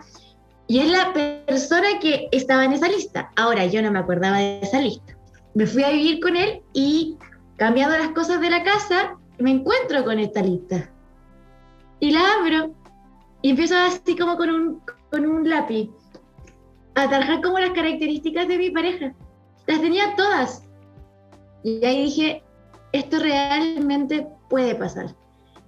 [0.68, 3.32] y es la persona que estaba en esa lista.
[3.36, 5.18] Ahora yo no me acordaba de esa lista.
[5.54, 7.18] Me fui a vivir con él y
[7.58, 10.90] cambiando las cosas de la casa, me encuentro con esta lista
[12.00, 12.74] y la abro
[13.42, 15.90] y empiezo así como con un, con un lápiz
[16.96, 19.14] a trabajar como las características de mi pareja.
[19.68, 20.64] Las tenía todas.
[21.64, 22.44] Y ahí dije,
[22.94, 25.16] esto realmente puede pasar.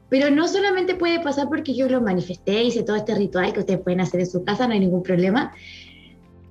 [0.09, 3.81] Pero no solamente puede pasar porque yo lo manifesté, hice todo este ritual que ustedes
[3.81, 5.53] pueden hacer en su casa, no hay ningún problema.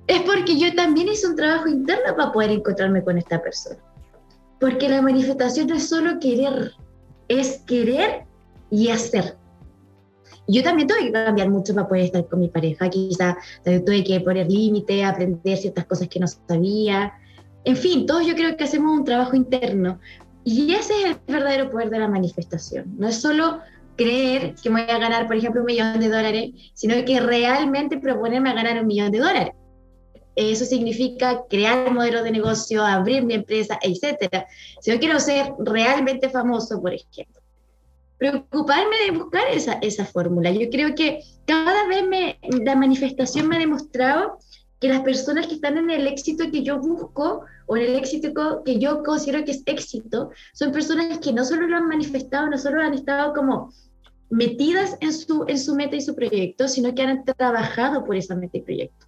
[0.07, 3.79] Es porque yo también hice un trabajo interno para poder encontrarme con esta persona.
[4.59, 6.71] Porque la manifestación no es solo querer,
[7.27, 8.25] es querer
[8.69, 9.37] y hacer
[10.49, 12.89] yo también tuve que cambiar mucho para poder estar con mi pareja.
[12.89, 17.13] Quizá tuve que poner límite, aprender ciertas cosas que no sabía.
[17.65, 19.99] En fin, todos yo creo que hacemos un trabajo interno.
[20.43, 22.95] Y ese es el verdadero poder de la manifestación.
[22.97, 23.59] No es solo
[23.95, 28.49] creer que voy a ganar, por ejemplo, un millón de dólares, sino que realmente proponerme
[28.49, 29.53] a ganar un millón de dólares.
[30.35, 34.45] Eso significa crear modelos de negocio, abrir mi empresa, etc.
[34.79, 37.41] Si yo quiero ser realmente famoso, por ejemplo,
[38.17, 40.51] preocuparme de buscar esa, esa fórmula.
[40.51, 44.39] Yo creo que cada vez me, la manifestación me ha demostrado
[44.79, 48.63] que las personas que están en el éxito que yo busco o en el éxito
[48.63, 52.57] que yo considero que es éxito, son personas que no solo lo han manifestado, no
[52.57, 53.73] solo han estado como
[54.29, 58.35] metidas en su, en su meta y su proyecto, sino que han trabajado por esa
[58.35, 59.05] meta y proyecto.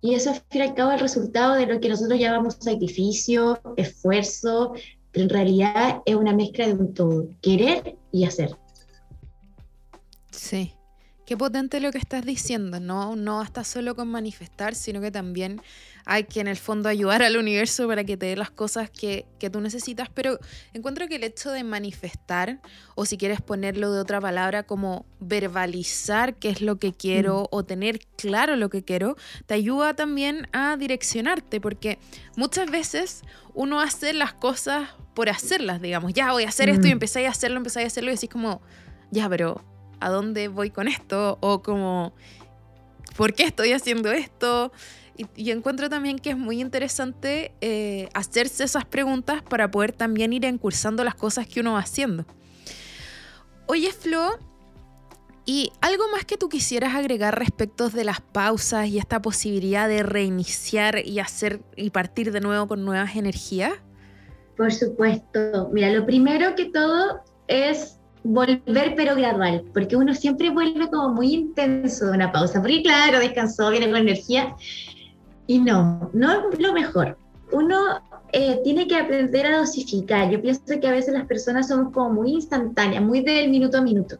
[0.00, 2.56] Y eso, al fin y al cabo, es el resultado de lo que nosotros llamamos
[2.60, 4.74] sacrificio, esfuerzo,
[5.12, 8.50] pero en realidad es una mezcla de un todo, querer y hacer.
[10.32, 10.74] Sí.
[11.32, 15.62] Qué potente lo que estás diciendo, no, no basta solo con manifestar, sino que también
[16.04, 19.24] hay que en el fondo ayudar al universo para que te dé las cosas que,
[19.38, 20.38] que, tú necesitas, pero
[20.74, 22.60] encuentro que el hecho de manifestar,
[22.96, 27.46] o si quieres ponerlo de otra palabra, como verbalizar qué es lo que quiero mm.
[27.50, 29.16] o tener claro lo que quiero,
[29.46, 31.98] te ayuda también a direccionarte, porque
[32.36, 33.22] muchas veces
[33.54, 36.92] uno hace las cosas por hacerlas, digamos, ya voy a hacer esto y mm.
[36.92, 38.60] empecé a hacerlo, empecé a hacerlo y decís como,
[39.10, 39.71] ya, pero
[40.02, 41.38] ¿a dónde voy con esto?
[41.40, 42.12] O como,
[43.16, 44.72] ¿por qué estoy haciendo esto?
[45.36, 50.44] Y, encuentro también que es muy interesante eh, hacerse esas preguntas para poder también ir
[50.44, 52.24] encursando las cosas que uno va haciendo.
[53.66, 54.38] Oye, Flo,
[55.44, 60.02] ¿y algo más que tú quisieras agregar respecto de las pausas y esta posibilidad de
[60.02, 63.74] reiniciar y hacer y partir de nuevo con nuevas energías?
[64.56, 65.70] Por supuesto.
[65.72, 71.34] Mira, lo primero que todo es volver pero gradual, porque uno siempre vuelve como muy
[71.34, 74.54] intenso de una pausa, porque claro, descansó, viene con energía,
[75.46, 77.18] y no, no es lo mejor.
[77.50, 78.00] Uno
[78.32, 80.30] eh, tiene que aprender a dosificar.
[80.30, 83.82] Yo pienso que a veces las personas somos como muy instantáneas, muy del minuto a
[83.82, 84.18] minuto.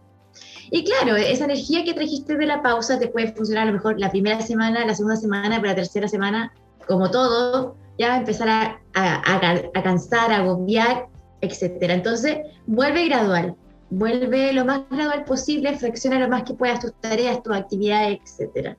[0.70, 3.98] Y claro, esa energía que trajiste de la pausa te puede funcionar a lo mejor
[4.00, 6.52] la primera semana, la segunda semana, pero la tercera semana,
[6.86, 11.06] como todo, ya empezar a, a, a cansar, a agobiar,
[11.42, 11.76] etc.
[11.80, 13.54] Entonces, vuelve gradual,
[13.92, 18.76] vuelve lo más gradual posible, fracciona lo más que puedas tus tareas, tus actividades, etc.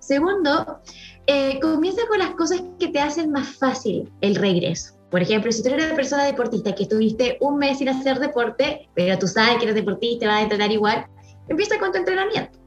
[0.00, 0.80] Segundo,
[1.26, 4.94] eh, comienza con las cosas que te hacen más fácil el regreso.
[5.10, 8.88] Por ejemplo, si tú eres una persona deportista que estuviste un mes sin hacer deporte,
[8.94, 11.06] pero tú sabes que eres deportista, vas a entrenar igual,
[11.48, 12.58] empieza con tu entrenamiento.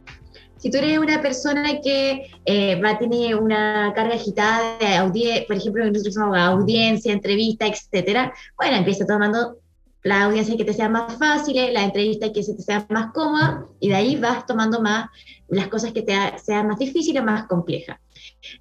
[0.58, 5.46] Si tú eres una persona que eh, va a tener una carga agitada de audiencia,
[5.48, 9.58] por ejemplo, nosotros somos audiencia, entrevista, etcétera, bueno, empieza tomando
[10.04, 13.66] la audiencia que te sea más fácil, la entrevista que se te sea más cómoda,
[13.80, 15.10] y de ahí vas tomando más
[15.48, 18.00] las cosas que te sean más difíciles más complejas.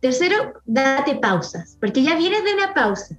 [0.00, 3.16] Tercero, date pausas, porque ya vienes de una pausa.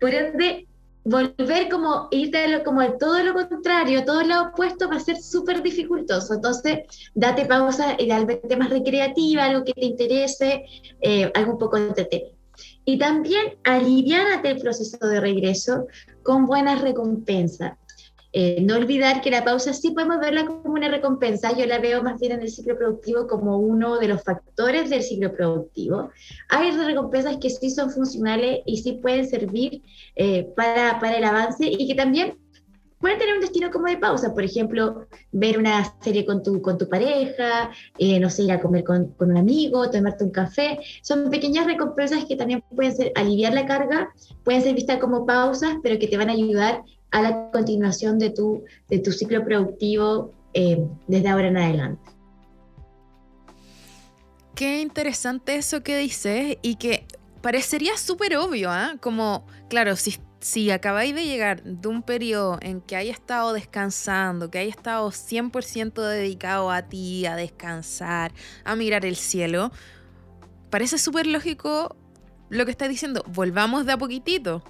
[0.00, 0.66] Por ende,
[1.04, 5.62] volver como irte como el todo lo contrario, todo lo opuesto va a ser súper
[5.62, 6.34] dificultoso.
[6.34, 6.80] Entonces,
[7.14, 10.64] date pausa, idealmente más recreativa, algo que te interese,
[11.00, 12.43] eh, algo un poco entretenido.
[12.84, 15.86] Y también aliviánate el proceso de regreso
[16.22, 17.78] con buenas recompensas.
[18.36, 22.02] Eh, no olvidar que la pausa sí podemos verla como una recompensa, yo la veo
[22.02, 26.10] más bien en el ciclo productivo como uno de los factores del ciclo productivo.
[26.48, 29.82] Hay recompensas que sí son funcionales y sí pueden servir
[30.16, 32.36] eh, para, para el avance y que también
[33.04, 36.78] pueden tener un destino como de pausa, por ejemplo, ver una serie con tu, con
[36.78, 40.78] tu pareja, eh, no sé, ir a comer con, con, un amigo, tomarte un café.
[41.02, 44.08] Son pequeñas recompensas que también pueden ser aliviar la carga,
[44.42, 48.30] pueden ser vistas como pausas, pero que te van a ayudar a la continuación de
[48.30, 52.10] tu, de tu ciclo productivo eh, desde ahora en adelante.
[54.54, 57.06] Qué interesante eso que dices y que
[57.42, 58.96] parecería súper obvio, ¿ah?
[59.02, 64.50] Como, claro, si, si acabáis de llegar de un periodo en que haya estado descansando,
[64.50, 68.30] que haya estado 100% dedicado a ti, a descansar,
[68.62, 69.72] a mirar el cielo,
[70.68, 71.96] parece súper lógico
[72.50, 73.24] lo que estás diciendo.
[73.26, 74.62] Volvamos de a poquitito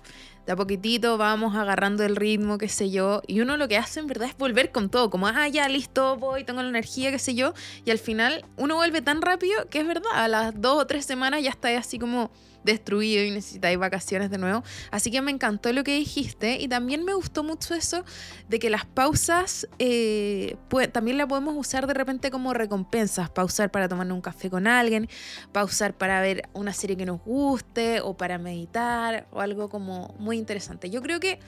[0.47, 3.99] de a poquitito vamos agarrando el ritmo, qué sé yo, y uno lo que hace
[3.99, 7.19] en verdad es volver con todo, como, ah, ya, listo, voy, tengo la energía, qué
[7.19, 10.83] sé yo, y al final uno vuelve tan rápido que es verdad, a las dos
[10.83, 12.31] o tres semanas ya está así como
[12.65, 14.65] destruido y necesitáis vacaciones de nuevo.
[14.91, 18.05] Así que me encantó lo que dijiste y también me gustó mucho eso
[18.49, 20.57] de que las pausas eh,
[20.93, 23.31] también la podemos usar de repente como recompensas.
[23.31, 25.09] Pausar para tomar un café con alguien,
[25.53, 30.39] pausar para ver una serie que nos guste o para meditar o algo como muy
[30.39, 30.91] interesante.
[30.91, 31.39] Yo creo que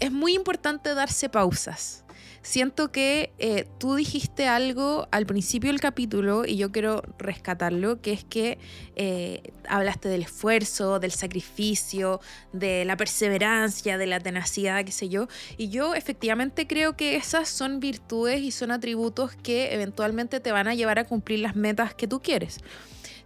[0.00, 2.04] es muy importante darse pausas
[2.42, 8.12] siento que eh, tú dijiste algo al principio del capítulo y yo quiero rescatarlo, que
[8.12, 8.58] es que
[8.96, 12.20] eh, hablaste del esfuerzo, del sacrificio,
[12.52, 17.48] de la perseverancia, de la tenacidad, qué sé yo, y yo efectivamente creo que esas
[17.48, 21.94] son virtudes y son atributos que eventualmente te van a llevar a cumplir las metas
[21.94, 22.60] que tú quieres.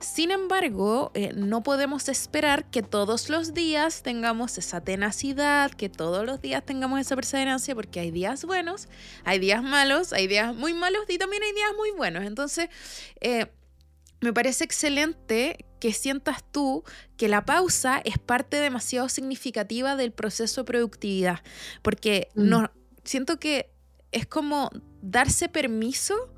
[0.03, 6.27] Sin embargo, eh, no podemos esperar que todos los días tengamos esa tenacidad, que todos
[6.27, 8.89] los días tengamos esa perseverancia, porque hay días buenos,
[9.25, 12.25] hay días malos, hay días muy malos y también hay días muy buenos.
[12.25, 12.69] Entonces,
[13.21, 13.47] eh,
[14.21, 16.85] me parece excelente que sientas tú
[17.17, 21.41] que la pausa es parte demasiado significativa del proceso de productividad,
[21.83, 22.49] porque mm.
[22.49, 22.71] no,
[23.05, 23.71] siento que
[24.13, 26.33] es como darse permiso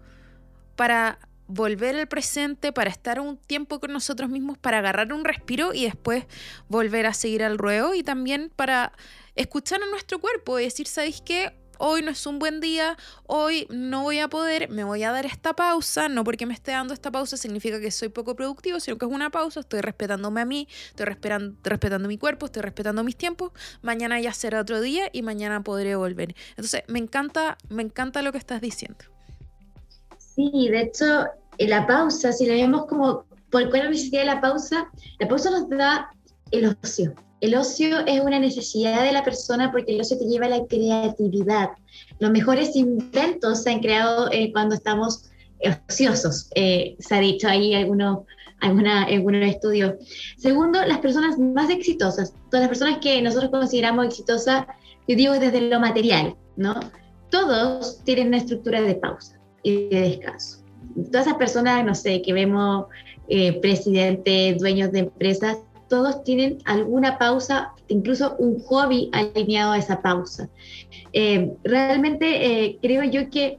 [0.76, 5.74] para volver al presente, para estar un tiempo con nosotros mismos, para agarrar un respiro
[5.74, 6.24] y después
[6.68, 8.92] volver a seguir al ruedo y también para
[9.34, 11.58] escuchar a nuestro cuerpo y decir, ¿sabéis qué?
[11.78, 15.26] Hoy no es un buen día, hoy no voy a poder, me voy a dar
[15.26, 18.96] esta pausa, no porque me esté dando esta pausa significa que soy poco productivo, sino
[18.96, 23.16] que es una pausa, estoy respetándome a mí, estoy respetando, mi cuerpo, estoy respetando mis
[23.16, 23.50] tiempos,
[23.82, 26.36] mañana ya será otro día y mañana podré volver.
[26.50, 29.13] Entonces, me encanta, me encanta lo que estás diciendo.
[30.34, 31.26] Sí, de hecho,
[31.58, 35.68] la pausa, si la vemos como por cuál necesidad de la pausa, la pausa nos
[35.68, 36.10] da
[36.50, 37.14] el ocio.
[37.40, 40.66] El ocio es una necesidad de la persona porque el ocio te lleva a la
[40.66, 41.70] creatividad.
[42.18, 45.30] Los mejores inventos se han creado eh, cuando estamos
[45.88, 48.24] ociosos, eh, se ha dicho ahí algunos,
[48.60, 49.94] algunos estudios.
[50.36, 54.64] Segundo, las personas más exitosas, todas las personas que nosotros consideramos exitosas,
[55.06, 56.80] yo digo desde lo material, ¿no?
[57.30, 59.33] Todos tienen una estructura de pausa
[59.64, 60.58] y de descanso.
[61.10, 62.86] Todas esas personas, no sé, que vemos
[63.28, 70.00] eh, presidentes, dueños de empresas, todos tienen alguna pausa, incluso un hobby alineado a esa
[70.00, 70.48] pausa.
[71.12, 73.58] Eh, realmente eh, creo yo que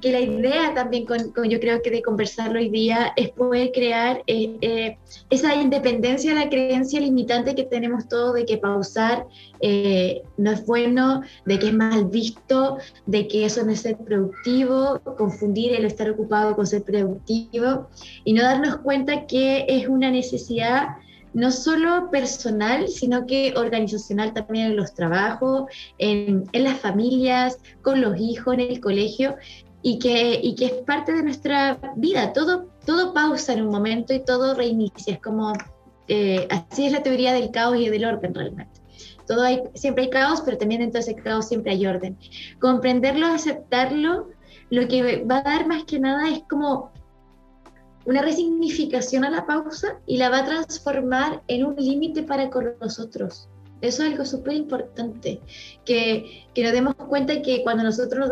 [0.00, 4.22] que la idea también con, yo creo que de conversarlo hoy día es poder crear
[4.26, 4.98] eh, eh,
[5.30, 9.26] esa independencia de la creencia limitante que tenemos todos de que pausar
[9.60, 13.96] eh, no es bueno, de que es mal visto, de que eso no es ser
[13.96, 17.88] productivo, confundir el estar ocupado con ser productivo
[18.24, 20.96] y no darnos cuenta que es una necesidad
[21.34, 25.64] no solo personal, sino que organizacional también en los trabajos,
[25.98, 29.36] en, las familias, con los hijos, en el colegio,
[29.82, 32.32] y que, y que es parte de nuestra vida.
[32.32, 35.14] Todo, todo pausa en un momento y todo reinicia.
[35.14, 35.52] Es como
[36.08, 38.80] eh, así es la teoría del caos y del orden realmente.
[39.26, 42.18] Todo hay, siempre hay caos, pero también dentro de ese caos siempre hay orden.
[42.60, 44.28] Comprenderlo, aceptarlo,
[44.70, 46.90] lo que va a dar más que nada es como
[48.04, 52.74] una resignificación a la pausa y la va a transformar en un límite para con
[52.80, 53.48] nosotros.
[53.82, 55.40] Eso es algo súper importante,
[55.84, 58.30] que, que, nos demos cuenta que cuando nosotros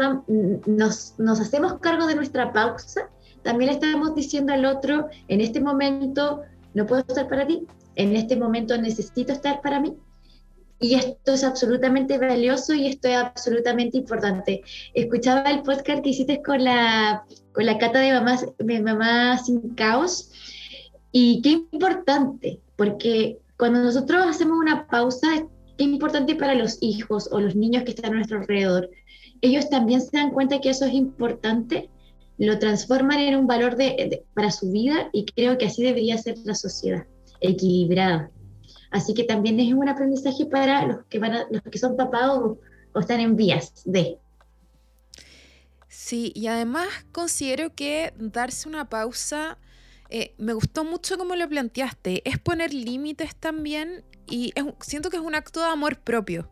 [0.66, 3.10] nos, nos hacemos cargo de nuestra pausa,
[3.42, 6.42] también le estamos diciendo al otro, en este momento
[6.74, 9.96] no puedo estar para ti, en este momento necesito estar para mí.
[10.82, 14.62] Y esto es absolutamente valioso y esto es absolutamente importante.
[14.94, 19.74] Escuchaba el podcast que hiciste con la, con la cata de mamás, de mamá sin
[19.74, 20.30] caos
[21.12, 25.28] y qué importante, porque cuando nosotros hacemos una pausa,
[25.76, 28.88] qué importante para los hijos o los niños que están a nuestro alrededor.
[29.42, 31.90] Ellos también se dan cuenta que eso es importante,
[32.38, 36.38] lo transforman en un valor de, para su vida y creo que así debería ser
[36.44, 37.04] la sociedad,
[37.42, 38.30] equilibrada.
[38.90, 42.58] Así que también es un aprendizaje para los que, van los que son papás o,
[42.98, 44.16] están en vías de.
[45.86, 49.58] Sí, y además considero que darse una pausa,
[50.10, 55.22] eh, me gustó mucho como lo planteaste, es poner límites también y siento que es
[55.22, 56.50] un acto de amor propio.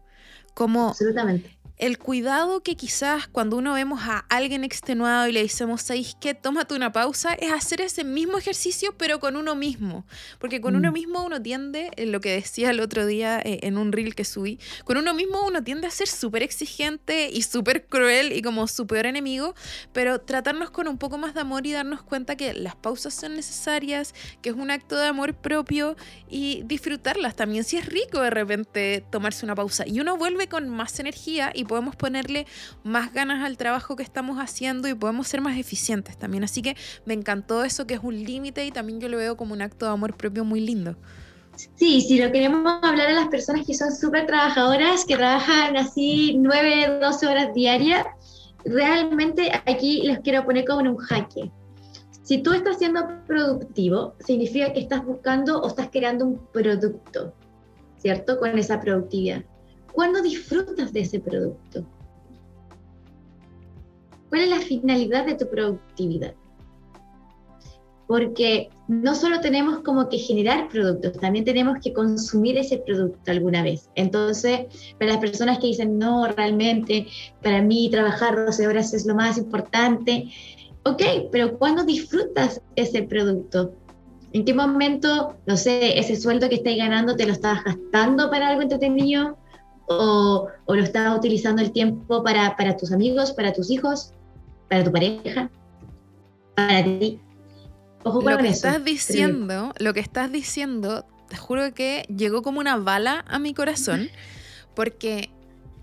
[0.55, 5.83] Como Absolutamente el cuidado que quizás cuando uno vemos a alguien extenuado y le decimos,
[5.83, 6.35] ¿sabes qué?
[6.35, 10.05] Tómate una pausa, es hacer ese mismo ejercicio pero con uno mismo.
[10.39, 10.95] Porque con uno mm.
[10.95, 14.25] mismo uno tiende, en lo que decía el otro día eh, en un reel que
[14.25, 18.67] subí, con uno mismo uno tiende a ser súper exigente y súper cruel y como
[18.67, 19.55] su peor enemigo,
[19.93, 23.37] pero tratarnos con un poco más de amor y darnos cuenta que las pausas son
[23.37, 25.97] necesarias, que es un acto de amor propio
[26.29, 27.63] y disfrutarlas también.
[27.63, 31.68] Si es rico de repente tomarse una pausa y uno vuelve con más energía y
[31.69, 32.49] podemos ponerle
[32.83, 36.43] más ganas al trabajo que estamos haciendo y podemos ser más eficientes también.
[36.43, 39.53] Así que me encantó eso que es un límite y también yo lo veo como
[39.53, 40.97] un acto de amor propio muy lindo.
[41.75, 46.37] Sí, si lo queremos hablar a las personas que son súper trabajadoras, que trabajan así
[46.39, 48.07] 9, 12 horas diarias,
[48.65, 51.51] realmente aquí les quiero poner como en un jaque.
[52.23, 57.33] Si tú estás siendo productivo, significa que estás buscando o estás creando un producto,
[57.97, 58.39] ¿cierto?
[58.39, 59.43] Con esa productividad.
[59.93, 61.85] ¿Cuándo disfrutas de ese producto?
[64.29, 66.35] ¿Cuál es la finalidad de tu productividad?
[68.07, 73.63] Porque no solo tenemos como que generar productos, también tenemos que consumir ese producto alguna
[73.63, 73.91] vez.
[73.97, 74.67] Entonces,
[74.99, 77.07] para las personas que dicen, no, realmente,
[77.43, 80.31] para mí trabajar 12 horas es lo más importante,
[80.85, 83.75] ok, pero ¿cuándo disfrutas ese producto?
[84.33, 88.49] ¿En qué momento, no sé, ese sueldo que estás ganando te lo estás gastando para
[88.49, 89.39] algo entretenido?
[89.89, 94.13] O, lo estás utilizando el tiempo para, para, tus amigos, para tus hijos,
[94.69, 95.51] para tu pareja,
[96.55, 97.21] para ti.
[98.05, 102.61] Ojo con lo que estás diciendo, lo que estás diciendo, te juro que llegó como
[102.61, 104.09] una bala a mi corazón,
[104.75, 105.31] porque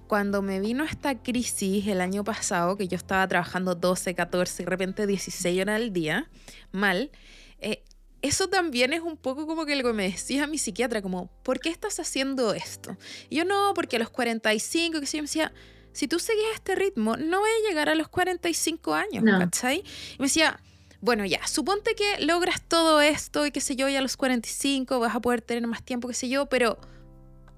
[0.07, 4.69] cuando me vino esta crisis el año pasado, que yo estaba trabajando 12, 14, de
[4.69, 6.29] repente 16 horas al día,
[6.71, 7.11] mal,
[7.59, 7.83] eh,
[8.25, 11.59] eso también es un poco como que lo que me decía mi psiquiatra, como, ¿por
[11.59, 12.97] qué estás haciendo esto?
[13.29, 15.53] Y yo no, porque a los 45, que se yo me decía,
[15.93, 19.79] si tú seguís este ritmo, no voy a llegar a los 45 años, ¿cachai?
[19.79, 20.59] Y me decía,
[21.01, 24.99] bueno, ya, suponte que logras todo esto y qué sé yo, ya a los 45
[24.99, 26.79] vas a poder tener más tiempo, qué sé yo, pero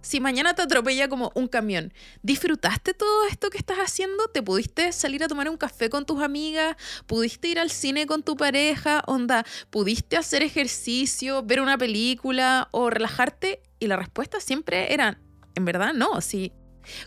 [0.02, 4.28] si mañana te atropella como un camión, ¿disfrutaste todo esto que estás haciendo?
[4.28, 6.76] ¿Te pudiste salir a tomar un café con tus amigas?
[7.06, 9.04] ¿Pudiste ir al cine con tu pareja?
[9.08, 13.62] Onda, ¿pudiste hacer ejercicio, ver una película o relajarte?
[13.80, 15.20] Y la respuesta siempre era,
[15.56, 16.54] en verdad no, sí.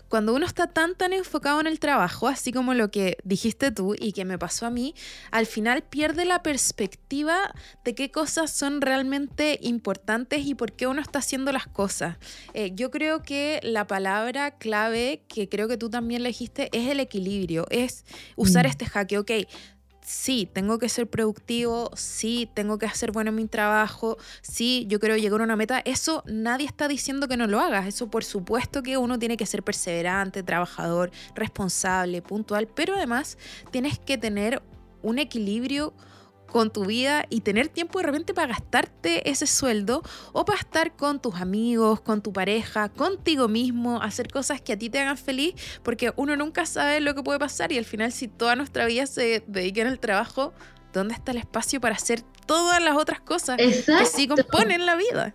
[0.09, 3.95] Cuando uno está tan tan enfocado en el trabajo, así como lo que dijiste tú
[3.97, 4.93] y que me pasó a mí,
[5.31, 7.53] al final pierde la perspectiva
[7.83, 12.17] de qué cosas son realmente importantes y por qué uno está haciendo las cosas.
[12.53, 16.89] Eh, yo creo que la palabra clave, que creo que tú también le dijiste, es
[16.89, 18.05] el equilibrio, es
[18.35, 18.69] usar mm.
[18.69, 19.31] este jaque, ok
[20.05, 25.17] sí, tengo que ser productivo, sí, tengo que hacer bueno mi trabajo, sí, yo quiero
[25.17, 28.83] llegar a una meta, eso nadie está diciendo que no lo hagas, eso por supuesto
[28.83, 33.37] que uno tiene que ser perseverante, trabajador, responsable, puntual, pero además
[33.71, 34.61] tienes que tener
[35.01, 35.93] un equilibrio
[36.51, 40.95] con tu vida y tener tiempo de repente para gastarte ese sueldo o para estar
[40.95, 45.17] con tus amigos, con tu pareja, contigo mismo, hacer cosas que a ti te hagan
[45.17, 48.85] feliz, porque uno nunca sabe lo que puede pasar y al final si toda nuestra
[48.85, 50.53] vida se dedica en el trabajo,
[50.91, 55.33] ¿dónde está el espacio para hacer todas las otras cosas que sí componen la vida?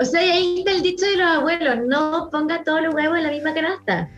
[0.00, 3.22] O sea, ahí está el dicho de los abuelos, no ponga todos los huevos en
[3.22, 4.10] la misma canasta.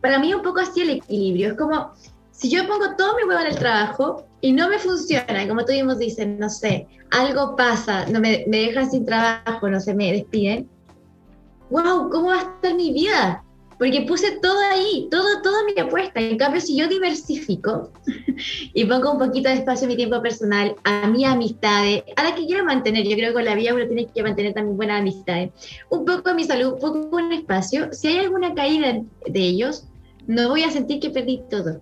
[0.00, 1.92] Para mí un poco así el equilibrio, es como
[2.42, 5.70] si yo pongo todo mi huevo en el trabajo y no me funciona, como tú
[5.70, 10.10] mismos dicen, no sé, algo pasa, no me, me dejan sin trabajo, no se me
[10.10, 10.68] despiden,
[11.70, 13.44] wow, ¿cómo va a estar mi vida?
[13.78, 16.20] Porque puse todo ahí, todo, toda mi apuesta.
[16.20, 17.92] En cambio, si yo diversifico
[18.74, 22.34] y pongo un poquito de espacio en mi tiempo personal, a mi amistades, a la
[22.34, 25.00] que quiero mantener, yo creo que con la vida uno tiene que mantener también buenas
[25.00, 25.52] amistades,
[25.90, 29.86] un poco a mi salud, un poco un espacio, si hay alguna caída de ellos,
[30.26, 31.80] no voy a sentir que perdí todo.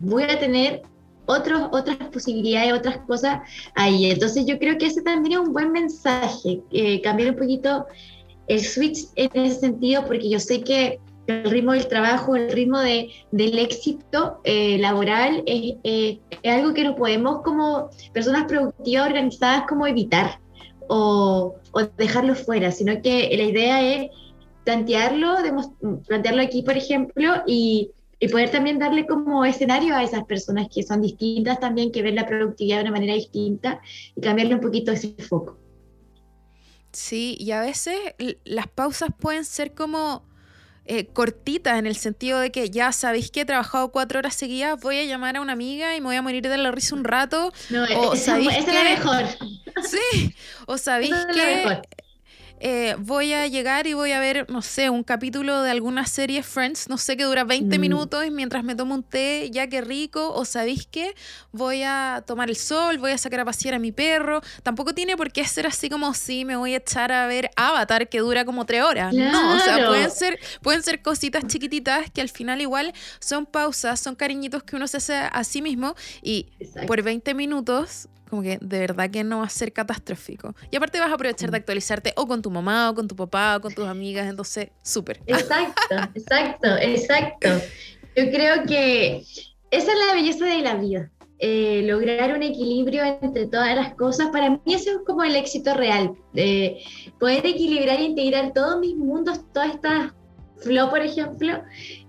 [0.00, 0.82] Voy a tener
[1.28, 3.40] otros, otras posibilidades, otras cosas
[3.74, 4.10] ahí.
[4.10, 7.86] Entonces yo creo que ese también es un buen mensaje, eh, cambiar un poquito
[8.46, 12.78] el switch en ese sentido, porque yo sé que el ritmo del trabajo, el ritmo
[12.78, 19.64] de, del éxito eh, laboral es, es, algo que no podemos como personas productivas organizadas
[19.68, 20.40] como evitar
[20.88, 24.10] o, o dejarlo fuera, sino que la idea es
[24.64, 25.36] plantearlo,
[26.06, 27.90] plantearlo aquí, por ejemplo, y,
[28.20, 32.14] y, poder también darle como escenario a esas personas que son distintas también, que ven
[32.14, 33.80] la productividad de una manera distinta
[34.14, 35.58] y cambiarle un poquito ese foco.
[36.92, 37.96] Sí, y a veces
[38.44, 40.26] las pausas pueden ser como
[40.90, 44.80] eh, cortitas en el sentido de que ya sabéis que he trabajado cuatro horas seguidas,
[44.80, 47.04] voy a llamar a una amiga y me voy a morir de la risa un
[47.04, 47.52] rato.
[47.68, 48.70] No, o esa, sabéis esa que...
[48.70, 49.24] es la mejor.
[49.84, 50.34] Sí,
[50.66, 51.80] o sabéis que
[52.60, 56.42] eh, voy a llegar y voy a ver, no sé, un capítulo de alguna serie
[56.42, 57.80] Friends, no sé, que dura 20 mm.
[57.80, 61.14] minutos y mientras me tomo un té, ya que rico, o sabéis que
[61.52, 64.40] voy a tomar el sol, voy a sacar a pasear a mi perro.
[64.62, 68.08] Tampoco tiene por qué ser así como si me voy a echar a ver Avatar
[68.08, 69.14] que dura como tres horas.
[69.14, 74.00] No, o sea, pueden ser, pueden ser cositas chiquititas que al final igual son pausas,
[74.00, 76.50] son cariñitos que uno se hace a sí mismo y
[76.86, 80.54] por 20 minutos como que de verdad que no va a ser catastrófico.
[80.70, 81.60] Y aparte vas a aprovechar de mm.
[81.60, 85.20] actualizarte o con tu mamá, o con tu papá, o con tus amigas, entonces, súper.
[85.26, 87.48] Exacto, exacto, exacto.
[88.16, 89.24] Yo creo que
[89.70, 91.10] esa es la belleza de la vida.
[91.40, 95.72] Eh, lograr un equilibrio entre todas las cosas, para mí eso es como el éxito
[95.74, 96.82] real, de
[97.20, 100.12] poder equilibrar e integrar todos mis mundos, todas estas
[100.60, 101.62] flow, por ejemplo,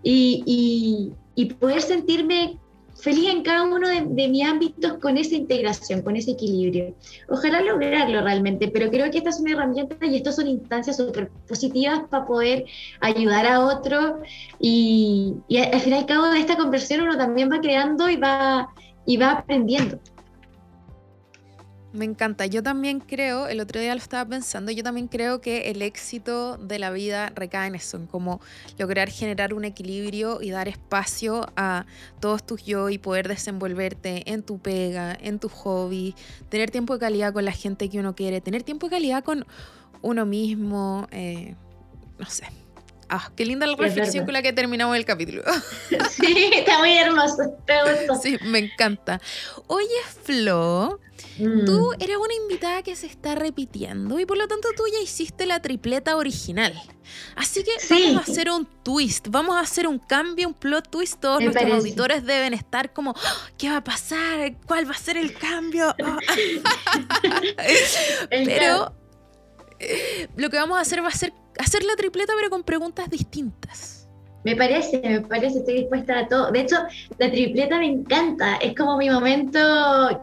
[0.04, 2.60] y, y, y poder sentirme
[3.02, 6.93] feliz en cada uno de, mis ámbitos con esa integración, con ese equilibrio.
[7.30, 11.30] Ojalá lograrlo realmente, pero creo que esta es una herramienta y estas son instancias súper
[11.47, 12.66] positivas para poder
[13.02, 14.22] ayudar a otro
[14.60, 18.18] y, y, al final y al cabo de esta conversión uno también va creando y
[18.18, 18.70] va,
[19.06, 20.00] y va aprendiendo.
[21.92, 22.46] Me encanta.
[22.46, 26.58] Yo también creo, el otro día lo estaba pensando, yo también creo que el éxito
[26.58, 28.42] de la vida recae en eso, en cómo
[28.78, 31.88] lograr generar un equilibrio y dar espacio a
[32.20, 36.14] todos tus yo y poder desenvolverte en tu pega, en tu hobby,
[36.50, 39.48] tener tiempo de calidad con la gente que uno quiere, tener tiempo de calidad con
[40.04, 41.56] uno mismo, eh,
[42.20, 42.59] no sé.
[43.10, 45.43] Ah, qué linda la reflexión con la que terminamos el capítulo.
[46.10, 47.57] Sí, está muy hermoso.
[48.22, 49.22] Sí, me encanta.
[49.68, 49.88] Oye,
[50.24, 50.99] Flo,
[51.38, 52.03] Tú mm.
[52.03, 55.62] eres una invitada que se está repitiendo y por lo tanto tú ya hiciste la
[55.62, 56.74] tripleta original.
[57.36, 61.20] Así que vamos a hacer un twist, vamos a hacer un cambio, un plot twist.
[61.20, 64.55] Todos nuestros auditores deben estar como, oh, ¿qué va a pasar?
[64.66, 65.95] ¿Cuál va a ser el cambio?
[68.30, 68.93] pero
[70.36, 73.99] lo que vamos a hacer va a ser hacer la tripleta pero con preguntas distintas.
[74.45, 76.49] Me parece, me parece, estoy dispuesta a todo.
[76.51, 76.78] De hecho,
[77.18, 79.60] la tripleta me encanta, es como mi momento,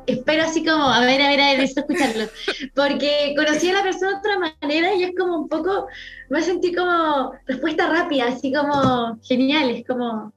[0.06, 2.24] espero así como, a ver, a ver, a ver, necesito escucharlo,
[2.74, 5.86] porque conocí a la persona de otra manera y es como un poco,
[6.30, 10.32] me sentí como respuesta rápida, así como genial, es como...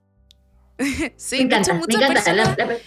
[1.16, 2.34] Sí, me encanta, me encanta.
[2.34, 2.78] La, la,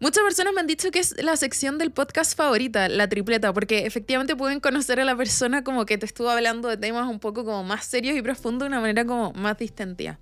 [0.00, 3.84] Muchas personas me han dicho que es la sección del podcast favorita, la tripleta, porque
[3.84, 7.44] efectivamente pueden conocer a la persona como que te estuvo hablando de temas un poco
[7.44, 10.18] como más serios y profundos de una manera como más distendida.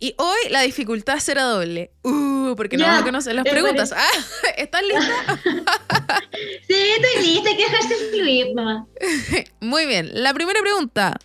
[0.00, 1.90] Y hoy la dificultad será doble.
[2.04, 3.92] Uh, porque no vamos a conocer las preguntas.
[3.92, 4.08] Ah,
[4.56, 5.40] ¿Estás lista?
[6.66, 8.86] sí, estoy lista, que dejarse fluir, mamá.
[9.60, 11.18] Muy bien, la primera pregunta.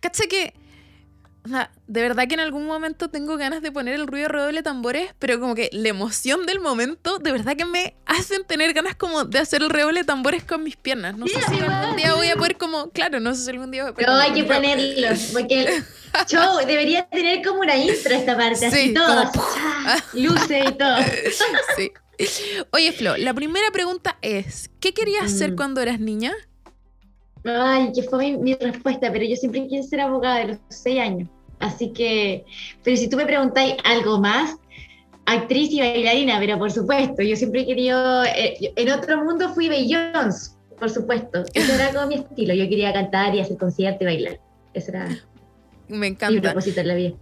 [0.00, 0.52] Caché que
[1.86, 5.14] de verdad que en algún momento tengo ganas de poner el ruido de redoble tambores,
[5.18, 9.24] pero como que la emoción del momento, de verdad que me hacen tener ganas como
[9.24, 11.16] de hacer el redoble de tambores con mis piernas.
[11.16, 13.82] No sé si algún día voy a poder como, claro, no sé si algún día
[13.84, 14.08] voy a poder.
[14.08, 15.84] No, hay que ponerlo, porque el
[16.26, 19.30] show debería tener como una intro esta parte, así todo,
[20.14, 20.96] luce y todo.
[21.76, 21.92] Sí.
[22.70, 25.56] Oye, Flo, la primera pregunta es, ¿qué querías hacer mm.
[25.56, 26.32] cuando eras niña?
[27.44, 30.98] Ay, que fue mi, mi, respuesta, pero yo siempre quise ser abogada de los seis
[30.98, 31.28] años.
[31.58, 32.44] Así que,
[32.82, 34.56] pero si tú me preguntáis algo más,
[35.24, 39.68] actriz y bailarina, pero por supuesto, yo siempre he querido, eh, en otro mundo fui
[39.68, 44.06] Beyoncé, por supuesto, ese era como mi estilo, yo quería cantar y hacer concierto y
[44.06, 44.40] bailar,
[44.74, 45.08] ese era
[45.88, 46.34] me encanta.
[46.34, 47.14] mi propósito en la vida.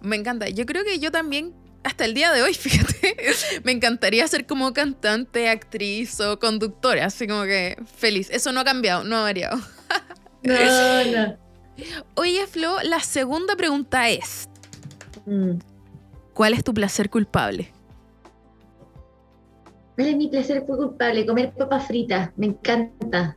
[0.00, 1.54] Me encanta, yo creo que yo también
[1.84, 3.16] hasta el día de hoy, fíjate,
[3.64, 8.28] me encantaría ser como cantante, actriz o conductora, así como que feliz.
[8.30, 9.58] Eso no ha cambiado, no ha variado.
[10.42, 10.54] No,
[11.04, 11.41] no.
[12.14, 14.48] Oye, Flo, la segunda pregunta es,
[15.26, 15.58] Mm.
[16.34, 17.70] ¿cuál es tu placer culpable?
[19.96, 21.26] ¿Cuál es mi placer culpable?
[21.26, 23.36] Comer papas fritas, me encanta.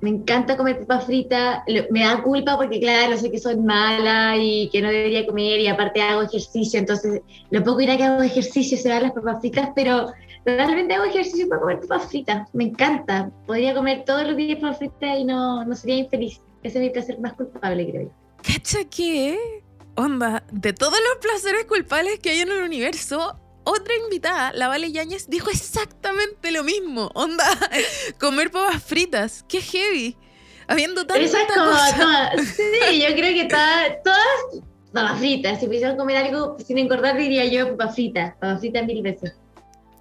[0.00, 1.62] Me encanta comer papas fritas.
[1.90, 5.66] Me da culpa porque, claro, sé que soy mala y que no debería comer y
[5.66, 9.70] aparte hago ejercicio, entonces lo poco irá que hago ejercicio se van las papas fritas,
[9.74, 10.12] pero
[10.44, 12.48] realmente hago ejercicio para comer papas fritas.
[12.52, 13.30] Me encanta.
[13.46, 16.40] Podría comer todos los días papas fritas y no, no sería infeliz.
[16.66, 18.10] Ese es mi placer más culpable, creo yo.
[18.42, 19.62] ¿Cacha qué?
[19.94, 24.90] Onda, de todos los placeres culpables que hay en el universo, otra invitada, la Vale
[24.90, 27.12] Yáñez, dijo exactamente lo mismo.
[27.14, 27.44] Onda,
[28.20, 29.44] comer papas fritas.
[29.48, 30.16] ¡Qué heavy!
[30.66, 32.32] Habiendo tanta Esa es como cosa.
[32.56, 35.60] Sí, yo creo que todas, todas papas fritas.
[35.60, 38.34] Si pudiesen comer algo sin engordar, diría yo papas fritas.
[38.40, 39.34] Papas fritas mil veces.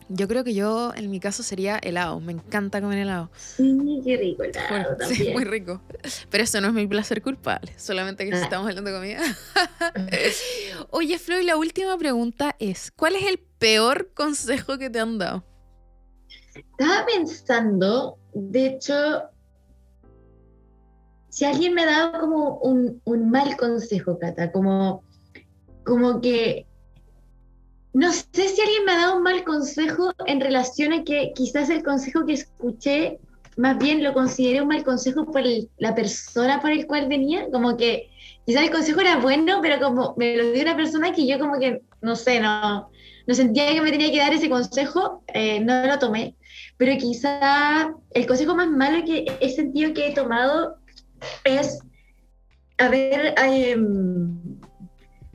[0.07, 2.19] Yo creo que yo, en mi caso, sería helado.
[2.19, 3.31] Me encanta comer helado.
[3.35, 5.33] Sí, qué rico el helado Bueno, sí, también.
[5.33, 5.81] muy rico.
[6.29, 8.41] Pero eso no es mi placer culpable, solamente que Ah.
[8.43, 9.21] estamos hablando de comida.
[10.91, 15.17] Oye, Flo, y la última pregunta es, ¿cuál es el peor consejo que te han
[15.17, 15.43] dado?
[16.53, 18.93] Estaba pensando, de hecho,
[21.29, 25.03] si alguien me ha dado como un, un mal consejo, Cata, como,
[25.83, 26.65] como que
[27.95, 31.69] no sé si alguien me ha dado un mal consejo en relación a que quizás
[31.69, 33.19] el consejo que escuché,
[33.55, 35.41] más bien lo consideré un mal consejo por
[35.77, 38.09] la persona por el cual venía, como que
[38.45, 41.57] quizás el consejo era bueno, pero como me lo dio una persona que yo como
[41.57, 42.89] que, no sé, no,
[43.27, 46.35] no sentía que me tenía que dar ese consejo, eh, no lo tomé.
[46.75, 50.75] Pero quizá el consejo más malo que he sentido que he tomado
[51.45, 51.79] es
[52.77, 54.54] haber, em,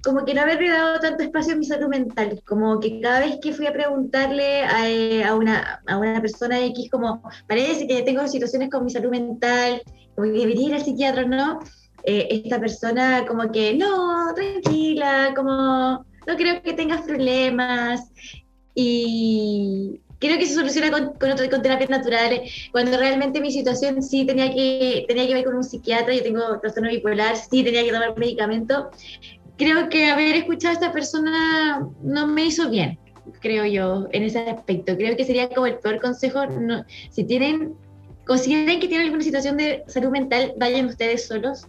[0.03, 3.38] como que no haberle dado tanto espacio a mi salud mental, como que cada vez
[3.42, 8.26] que fui a preguntarle a, eh, una, a una persona X, como parece que tengo
[8.26, 9.82] situaciones con mi salud mental,
[10.14, 11.61] como que debería ir al psiquiatra, ¿no?
[12.05, 18.01] Eh, esta persona como que, no, tranquila, como, no creo que tengas problemas,
[18.74, 24.03] y creo que se soluciona con, con, otro- con terapias naturales, cuando realmente mi situación
[24.03, 27.82] sí tenía que, tenía que ver con un psiquiatra, yo tengo trastorno bipolar, sí tenía
[27.84, 28.90] que tomar medicamento,
[29.61, 32.98] creo que haber escuchado a esta persona no me hizo bien,
[33.40, 34.96] creo yo, en ese aspecto.
[34.96, 36.46] Creo que sería como el peor consejo.
[36.46, 37.74] No, si tienen,
[38.26, 41.66] consideren que tienen alguna situación de salud mental, vayan ustedes solos.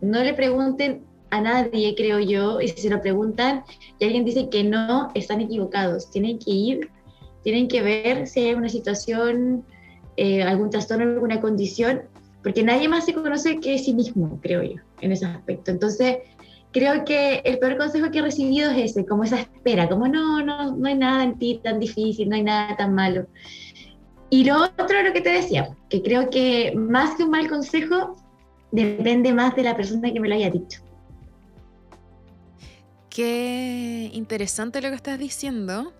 [0.00, 3.64] No le pregunten a nadie, creo yo, y si se lo preguntan
[3.98, 6.12] y alguien dice que no, están equivocados.
[6.12, 6.90] Tienen que ir,
[7.42, 9.64] tienen que ver si hay una situación,
[10.16, 12.02] eh, algún trastorno, alguna condición,
[12.42, 15.70] porque nadie más se conoce que sí mismo, creo yo, en ese aspecto.
[15.70, 16.18] Entonces,
[16.72, 20.42] creo que el peor consejo que he recibido es ese, como esa espera, como no,
[20.44, 23.26] no, no hay nada en ti tan difícil, no hay nada tan malo.
[24.30, 28.16] Y lo otro, lo que te decía, que creo que más que un mal consejo,
[28.70, 30.80] depende más de la persona que me lo haya dicho.
[33.10, 35.92] Qué interesante lo que estás diciendo.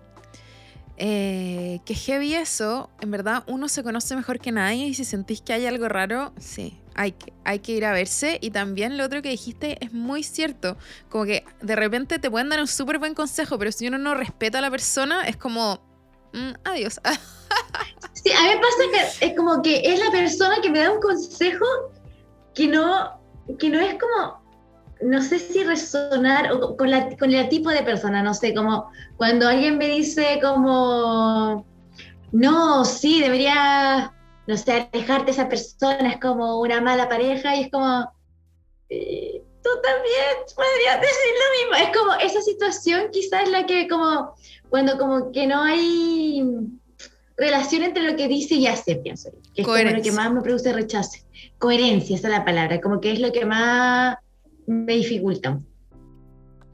[1.05, 5.41] Eh, que heavy eso, en verdad uno se conoce mejor que nadie y si sentís
[5.41, 8.37] que hay algo raro, sí, hay que, hay que ir a verse.
[8.39, 10.77] Y también lo otro que dijiste es muy cierto,
[11.09, 14.15] como que de repente te pueden dar un súper buen consejo, pero si uno no
[14.15, 15.85] respeta a la persona, es como,
[16.31, 17.01] mm, adiós.
[18.13, 20.91] Sí, a mí me pasa que es como que es la persona que me da
[20.91, 21.65] un consejo
[22.55, 23.19] que no,
[23.59, 24.42] que no es como,
[25.03, 28.89] no sé si resonar o con, la, con el tipo de persona, no sé, como
[29.17, 31.65] cuando alguien me dice como,
[32.31, 34.13] no, sí, debería,
[34.47, 38.11] no sé, alejarte de esa persona, es como una mala pareja y es como,
[38.89, 41.89] eh, tú también podrías decir lo mismo.
[41.89, 44.35] Es como esa situación quizás es la que como,
[44.69, 46.43] cuando como que no hay
[47.37, 50.41] relación entre lo que dice y hace, pienso que es como lo que más me
[50.41, 51.19] produce rechazo.
[51.57, 54.17] Coherencia, esa es la palabra, como que es lo que más
[54.67, 55.59] me dificulta.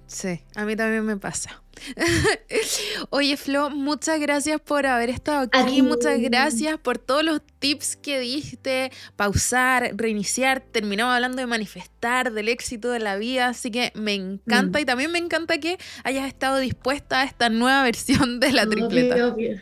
[0.08, 1.62] Sí, a mí también me pasa.
[3.12, 5.82] Oye, Flo, muchas gracias por haber estado aquí.
[5.84, 8.92] Muchas gracias por todos los tips que diste.
[9.16, 10.62] Pausar, reiniciar.
[10.62, 13.50] Terminamos hablando de manifestar, del éxito de la vida.
[13.50, 14.82] Así que me encanta Mm.
[14.82, 19.14] y también me encanta que hayas estado dispuesta a esta nueva versión de la tripleta.
[19.16, 19.62] Obvio, obvio.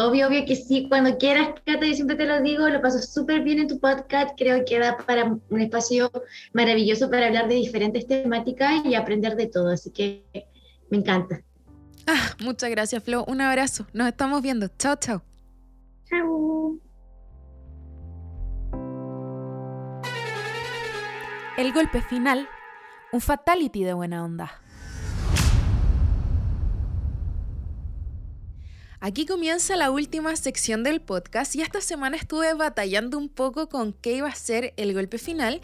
[0.00, 0.86] Obvio, obvio que sí.
[0.88, 4.30] Cuando quieras, Cata, yo siempre te lo digo, lo paso súper bien en tu podcast.
[4.34, 6.10] Creo que da para un espacio
[6.54, 9.68] maravilloso para hablar de diferentes temáticas y aprender de todo.
[9.68, 10.24] Así que
[10.88, 11.42] me encanta.
[12.06, 13.26] Ah, muchas gracias, Flo.
[13.26, 13.86] Un abrazo.
[13.92, 14.68] Nos estamos viendo.
[14.78, 15.22] Chao, chao.
[16.08, 16.78] Chao.
[21.58, 22.48] El golpe final.
[23.12, 24.59] Un fatality de buena onda.
[29.02, 33.94] Aquí comienza la última sección del podcast y esta semana estuve batallando un poco con
[33.94, 35.62] qué iba a ser el golpe final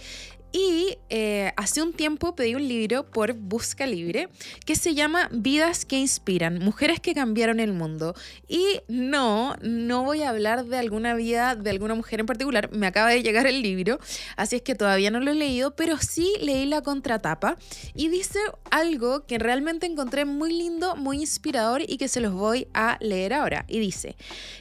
[0.52, 4.28] y eh, hace un tiempo pedí un libro por Busca Libre
[4.64, 8.14] que se llama Vidas que Inspiran, Mujeres que Cambiaron el Mundo.
[8.48, 12.86] Y no, no voy a hablar de alguna vida de alguna mujer en particular, me
[12.86, 13.98] acaba de llegar el libro,
[14.36, 17.56] así es que todavía no lo he leído, pero sí leí la contratapa
[17.94, 18.38] y dice
[18.70, 23.34] algo que realmente encontré muy lindo, muy inspirador y que se los voy a leer
[23.34, 23.64] ahora.
[23.68, 24.16] Y dice,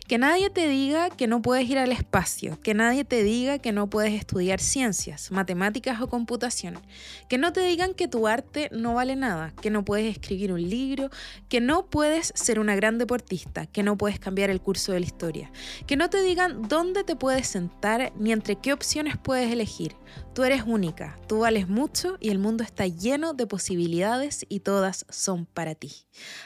[0.07, 3.71] que nadie te diga que no puedes ir al espacio, que nadie te diga que
[3.71, 6.79] no puedes estudiar ciencias, matemáticas, o computación.
[7.27, 10.61] Que no te digan que tu arte no vale nada, que no puedes escribir un
[10.61, 11.09] libro,
[11.49, 15.05] que no puedes ser una gran deportista, que no puedes cambiar el curso de la
[15.05, 15.51] historia.
[15.85, 19.95] Que no te digan dónde te puedes sentar ni entre qué opciones puedes elegir.
[20.35, 25.05] Tú eres única, tú vales mucho y el mundo está lleno de posibilidades y todas
[25.09, 25.93] son para ti.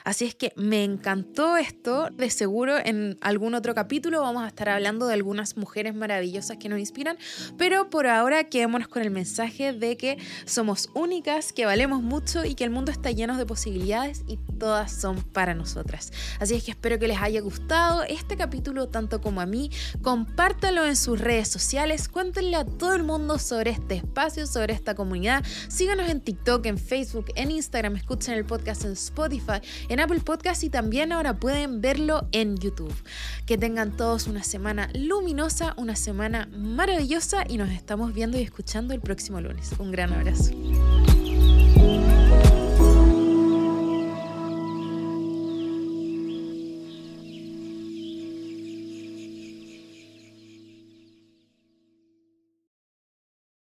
[0.04, 4.70] Así es que me encantó esto, de seguro en algún otro capítulo vamos a estar
[4.70, 7.18] hablando de algunas mujeres maravillosas que nos inspiran,
[7.58, 12.54] pero por ahora quedémonos con el mensaje de que somos únicas, que valemos mucho y
[12.54, 16.12] que el mundo está lleno de posibilidades y todas son para nosotras.
[16.40, 19.72] Así es que espero que les haya gustado este capítulo tanto como a mí,
[20.04, 24.96] compártalo en sus redes sociales, cuéntenle a todo el mundo sobre este espacio, sobre esta
[24.96, 25.44] comunidad.
[25.68, 30.64] Síganos en TikTok, en Facebook, en Instagram, escuchen el podcast en Spotify, en Apple Podcast
[30.64, 32.94] y también ahora pueden verlo en YouTube.
[33.46, 38.94] Que tengan todos una semana luminosa, una semana maravillosa y nos estamos viendo y escuchando
[38.94, 39.72] el próximo lunes.
[39.80, 40.54] Un gran abrazo.